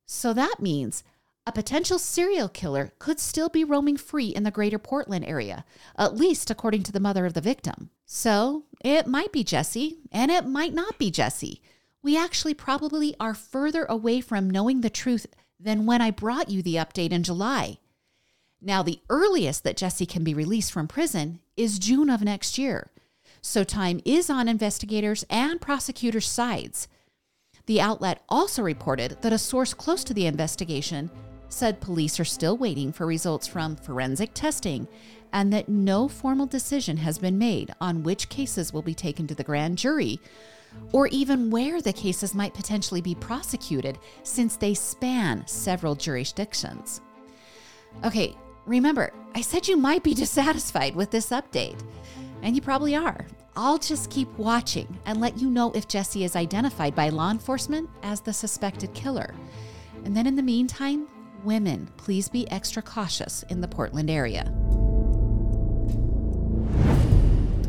So 0.06 0.32
that 0.32 0.56
means 0.58 1.04
a 1.46 1.52
potential 1.52 1.98
serial 1.98 2.48
killer 2.48 2.92
could 2.98 3.20
still 3.20 3.50
be 3.50 3.62
roaming 3.62 3.98
free 3.98 4.28
in 4.28 4.42
the 4.42 4.50
greater 4.50 4.78
Portland 4.78 5.26
area, 5.26 5.66
at 5.98 6.16
least 6.16 6.50
according 6.50 6.82
to 6.84 6.92
the 6.92 6.98
mother 6.98 7.26
of 7.26 7.34
the 7.34 7.42
victim. 7.42 7.90
So 8.06 8.64
it 8.82 9.06
might 9.06 9.32
be 9.32 9.44
Jesse, 9.44 9.98
and 10.10 10.30
it 10.30 10.46
might 10.46 10.72
not 10.72 10.96
be 10.96 11.10
Jesse. 11.10 11.60
We 12.02 12.16
actually 12.16 12.54
probably 12.54 13.14
are 13.20 13.34
further 13.34 13.84
away 13.84 14.22
from 14.22 14.48
knowing 14.48 14.80
the 14.80 14.88
truth 14.88 15.26
than 15.60 15.84
when 15.84 16.00
I 16.00 16.10
brought 16.10 16.48
you 16.48 16.62
the 16.62 16.76
update 16.76 17.12
in 17.12 17.22
July. 17.22 17.80
Now, 18.60 18.82
the 18.82 19.00
earliest 19.08 19.64
that 19.64 19.76
Jesse 19.76 20.06
can 20.06 20.24
be 20.24 20.34
released 20.34 20.72
from 20.72 20.88
prison 20.88 21.40
is 21.56 21.78
June 21.78 22.10
of 22.10 22.22
next 22.22 22.58
year. 22.58 22.90
So 23.40 23.62
time 23.62 24.00
is 24.04 24.28
on 24.28 24.48
investigators 24.48 25.24
and 25.30 25.60
prosecutors' 25.60 26.28
sides. 26.28 26.88
The 27.66 27.80
outlet 27.80 28.22
also 28.28 28.62
reported 28.62 29.18
that 29.20 29.32
a 29.32 29.38
source 29.38 29.74
close 29.74 30.02
to 30.04 30.14
the 30.14 30.26
investigation 30.26 31.10
said 31.48 31.80
police 31.80 32.18
are 32.18 32.24
still 32.24 32.56
waiting 32.56 32.92
for 32.92 33.06
results 33.06 33.46
from 33.46 33.76
forensic 33.76 34.34
testing 34.34 34.88
and 35.32 35.52
that 35.52 35.68
no 35.68 36.08
formal 36.08 36.46
decision 36.46 36.96
has 36.96 37.18
been 37.18 37.38
made 37.38 37.72
on 37.80 38.02
which 38.02 38.28
cases 38.28 38.72
will 38.72 38.82
be 38.82 38.94
taken 38.94 39.26
to 39.26 39.34
the 39.34 39.44
grand 39.44 39.78
jury 39.78 40.20
or 40.92 41.06
even 41.08 41.50
where 41.50 41.80
the 41.80 41.92
cases 41.92 42.34
might 42.34 42.54
potentially 42.54 43.00
be 43.00 43.14
prosecuted 43.14 43.98
since 44.22 44.56
they 44.56 44.74
span 44.74 45.46
several 45.46 45.94
jurisdictions. 45.94 47.00
Okay, 48.04 48.36
Remember, 48.68 49.14
I 49.34 49.40
said 49.40 49.66
you 49.66 49.78
might 49.78 50.02
be 50.02 50.12
dissatisfied 50.22 50.94
with 50.94 51.10
this 51.10 51.30
update, 51.30 51.80
and 52.42 52.54
you 52.54 52.60
probably 52.60 52.94
are. 52.94 53.26
I'll 53.56 53.78
just 53.78 54.10
keep 54.10 54.28
watching 54.38 54.98
and 55.06 55.20
let 55.20 55.38
you 55.38 55.48
know 55.48 55.72
if 55.72 55.88
Jesse 55.88 56.22
is 56.22 56.36
identified 56.36 56.94
by 56.94 57.08
law 57.08 57.30
enforcement 57.30 57.88
as 58.02 58.20
the 58.20 58.32
suspected 58.32 58.92
killer. 58.92 59.34
And 60.04 60.14
then 60.14 60.26
in 60.26 60.36
the 60.36 60.42
meantime, 60.42 61.08
women, 61.42 61.90
please 61.96 62.28
be 62.28 62.48
extra 62.50 62.82
cautious 62.82 63.42
in 63.44 63.60
the 63.60 63.66
Portland 63.66 64.10
area. 64.10 64.52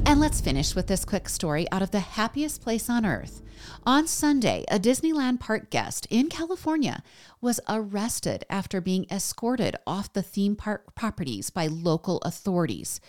And 0.09 0.19
let's 0.19 0.41
finish 0.41 0.73
with 0.73 0.87
this 0.87 1.05
quick 1.05 1.29
story 1.29 1.67
out 1.71 1.83
of 1.83 1.91
the 1.91 1.99
happiest 1.99 2.63
place 2.63 2.89
on 2.89 3.05
earth. 3.05 3.43
On 3.85 4.07
Sunday, 4.07 4.65
a 4.67 4.79
Disneyland 4.79 5.39
park 5.39 5.69
guest 5.69 6.07
in 6.09 6.29
California 6.29 7.03
was 7.41 7.59
arrested 7.69 8.43
after 8.49 8.81
being 8.81 9.05
escorted 9.11 9.75
off 9.85 10.11
the 10.11 10.23
theme 10.23 10.55
park 10.55 10.95
properties 10.95 11.51
by 11.51 11.67
local 11.67 12.17
authorities. 12.21 12.99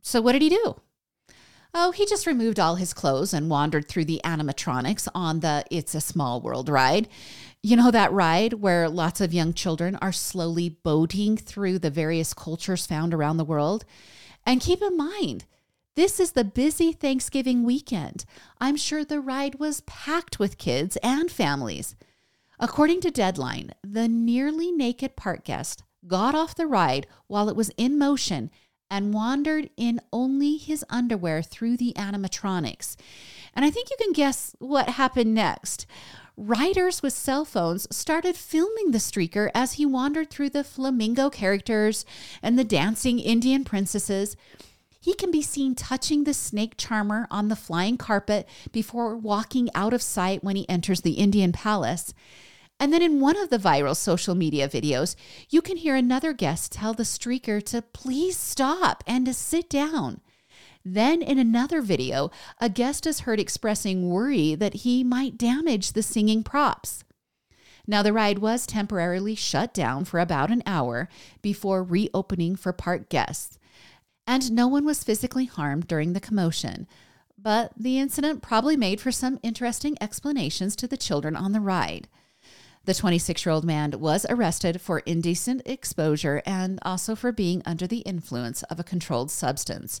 So, 0.00 0.22
what 0.22 0.32
did 0.32 0.40
he 0.40 0.48
do? 0.48 0.76
Oh, 1.74 1.90
he 1.90 2.06
just 2.06 2.26
removed 2.26 2.58
all 2.58 2.76
his 2.76 2.94
clothes 2.94 3.34
and 3.34 3.50
wandered 3.50 3.86
through 3.86 4.06
the 4.06 4.22
animatronics 4.24 5.08
on 5.14 5.40
the 5.40 5.62
It's 5.70 5.94
a 5.94 6.00
Small 6.00 6.40
World 6.40 6.70
ride. 6.70 7.06
You 7.62 7.76
know, 7.76 7.90
that 7.90 8.12
ride 8.14 8.54
where 8.54 8.88
lots 8.88 9.20
of 9.20 9.34
young 9.34 9.52
children 9.52 9.94
are 9.96 10.10
slowly 10.10 10.70
boating 10.70 11.36
through 11.36 11.80
the 11.80 11.90
various 11.90 12.32
cultures 12.32 12.86
found 12.86 13.12
around 13.12 13.36
the 13.36 13.44
world? 13.44 13.84
And 14.46 14.62
keep 14.62 14.80
in 14.80 14.96
mind, 14.96 15.44
this 15.96 16.20
is 16.20 16.32
the 16.32 16.44
busy 16.44 16.92
Thanksgiving 16.92 17.64
weekend. 17.64 18.24
I'm 18.60 18.76
sure 18.76 19.04
the 19.04 19.20
ride 19.20 19.56
was 19.56 19.82
packed 19.82 20.38
with 20.38 20.58
kids 20.58 20.96
and 21.02 21.30
families. 21.30 21.96
According 22.58 23.00
to 23.02 23.10
Deadline, 23.10 23.72
the 23.82 24.06
nearly 24.06 24.70
naked 24.70 25.16
park 25.16 25.44
guest 25.44 25.82
got 26.06 26.34
off 26.34 26.54
the 26.54 26.66
ride 26.66 27.06
while 27.26 27.48
it 27.48 27.56
was 27.56 27.70
in 27.76 27.98
motion 27.98 28.50
and 28.90 29.14
wandered 29.14 29.70
in 29.76 30.00
only 30.12 30.56
his 30.56 30.84
underwear 30.90 31.42
through 31.42 31.76
the 31.76 31.92
animatronics. 31.96 32.96
And 33.54 33.64
I 33.64 33.70
think 33.70 33.88
you 33.90 33.96
can 33.98 34.12
guess 34.12 34.54
what 34.58 34.90
happened 34.90 35.34
next. 35.34 35.86
Riders 36.36 37.02
with 37.02 37.12
cell 37.12 37.44
phones 37.44 37.86
started 37.94 38.36
filming 38.36 38.90
the 38.90 38.98
streaker 38.98 39.50
as 39.54 39.74
he 39.74 39.84
wandered 39.84 40.30
through 40.30 40.50
the 40.50 40.64
flamingo 40.64 41.30
characters 41.30 42.04
and 42.42 42.58
the 42.58 42.64
dancing 42.64 43.18
Indian 43.18 43.64
princesses. 43.64 44.36
He 45.00 45.14
can 45.14 45.30
be 45.30 45.42
seen 45.42 45.74
touching 45.74 46.24
the 46.24 46.34
snake 46.34 46.74
charmer 46.76 47.26
on 47.30 47.48
the 47.48 47.56
flying 47.56 47.96
carpet 47.96 48.46
before 48.70 49.16
walking 49.16 49.70
out 49.74 49.94
of 49.94 50.02
sight 50.02 50.44
when 50.44 50.56
he 50.56 50.68
enters 50.68 51.00
the 51.00 51.12
Indian 51.12 51.52
palace. 51.52 52.12
And 52.78 52.92
then 52.92 53.02
in 53.02 53.20
one 53.20 53.36
of 53.36 53.50
the 53.50 53.58
viral 53.58 53.96
social 53.96 54.34
media 54.34 54.68
videos, 54.68 55.16
you 55.48 55.62
can 55.62 55.78
hear 55.78 55.96
another 55.96 56.32
guest 56.32 56.72
tell 56.72 56.92
the 56.92 57.02
streaker 57.02 57.62
to 57.64 57.82
please 57.82 58.36
stop 58.36 59.02
and 59.06 59.24
to 59.26 59.34
sit 59.34 59.70
down. 59.70 60.20
Then 60.84 61.20
in 61.20 61.38
another 61.38 61.82
video, 61.82 62.30
a 62.58 62.68
guest 62.68 63.06
is 63.06 63.20
heard 63.20 63.40
expressing 63.40 64.08
worry 64.08 64.54
that 64.54 64.74
he 64.74 65.04
might 65.04 65.36
damage 65.36 65.92
the 65.92 66.02
singing 66.02 66.42
props. 66.42 67.04
Now, 67.86 68.02
the 68.02 68.12
ride 68.12 68.38
was 68.38 68.66
temporarily 68.66 69.34
shut 69.34 69.74
down 69.74 70.04
for 70.04 70.20
about 70.20 70.50
an 70.50 70.62
hour 70.64 71.08
before 71.42 71.82
reopening 71.82 72.56
for 72.56 72.72
park 72.72 73.08
guests, 73.08 73.58
and 74.30 74.52
no 74.52 74.68
one 74.68 74.84
was 74.84 75.02
physically 75.02 75.46
harmed 75.46 75.88
during 75.88 76.12
the 76.12 76.20
commotion. 76.20 76.86
But 77.36 77.72
the 77.76 77.98
incident 77.98 78.42
probably 78.42 78.76
made 78.76 79.00
for 79.00 79.10
some 79.10 79.40
interesting 79.42 79.96
explanations 80.00 80.76
to 80.76 80.86
the 80.86 80.96
children 80.96 81.34
on 81.34 81.50
the 81.50 81.58
ride. 81.58 82.06
The 82.84 82.94
26 82.94 83.44
year 83.44 83.52
old 83.52 83.64
man 83.64 83.98
was 83.98 84.24
arrested 84.30 84.80
for 84.80 85.00
indecent 85.00 85.62
exposure 85.66 86.42
and 86.46 86.78
also 86.82 87.16
for 87.16 87.32
being 87.32 87.60
under 87.66 87.88
the 87.88 88.02
influence 88.02 88.62
of 88.64 88.78
a 88.78 88.84
controlled 88.84 89.32
substance. 89.32 90.00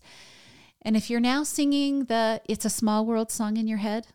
And 0.80 0.96
if 0.96 1.10
you're 1.10 1.18
now 1.18 1.42
singing 1.42 2.04
the 2.04 2.40
It's 2.44 2.64
a 2.64 2.70
Small 2.70 3.04
World 3.04 3.32
song 3.32 3.56
in 3.56 3.66
your 3.66 3.78
head, 3.78 4.06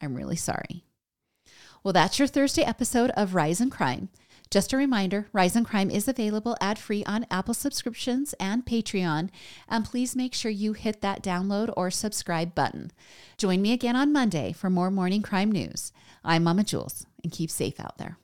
I'm 0.00 0.14
really 0.14 0.36
sorry. 0.36 0.82
Well, 1.84 1.92
that's 1.92 2.18
your 2.18 2.26
Thursday 2.26 2.62
episode 2.62 3.10
of 3.10 3.34
Rise 3.34 3.60
and 3.60 3.70
Crime. 3.70 4.08
Just 4.50 4.72
a 4.72 4.76
reminder 4.76 5.28
Rise 5.32 5.56
and 5.56 5.66
Crime 5.66 5.90
is 5.90 6.08
available 6.08 6.56
ad 6.60 6.78
free 6.78 7.04
on 7.04 7.26
Apple 7.30 7.54
subscriptions 7.54 8.34
and 8.40 8.64
Patreon. 8.64 9.28
And 9.68 9.84
please 9.84 10.16
make 10.16 10.34
sure 10.34 10.50
you 10.50 10.72
hit 10.72 11.00
that 11.02 11.22
download 11.22 11.72
or 11.76 11.90
subscribe 11.90 12.54
button. 12.54 12.90
Join 13.36 13.60
me 13.60 13.72
again 13.72 13.96
on 13.96 14.12
Monday 14.12 14.52
for 14.52 14.70
more 14.70 14.90
morning 14.90 15.22
crime 15.22 15.52
news. 15.52 15.92
I'm 16.24 16.44
Mama 16.44 16.64
Jules, 16.64 17.06
and 17.22 17.32
keep 17.32 17.50
safe 17.50 17.78
out 17.78 17.98
there. 17.98 18.18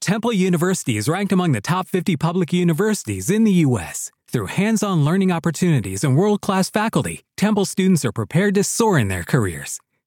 Temple 0.00 0.32
University 0.32 0.96
is 0.96 1.08
ranked 1.08 1.32
among 1.32 1.52
the 1.52 1.60
top 1.60 1.88
50 1.88 2.16
public 2.16 2.52
universities 2.52 3.30
in 3.30 3.42
the 3.44 3.52
U.S. 3.66 4.12
Through 4.30 4.46
hands 4.46 4.82
on 4.82 5.04
learning 5.04 5.32
opportunities 5.32 6.04
and 6.04 6.16
world 6.16 6.40
class 6.40 6.70
faculty, 6.70 7.22
Temple 7.36 7.64
students 7.64 8.04
are 8.04 8.12
prepared 8.12 8.54
to 8.54 8.64
soar 8.64 8.98
in 8.98 9.08
their 9.08 9.24
careers. 9.24 9.80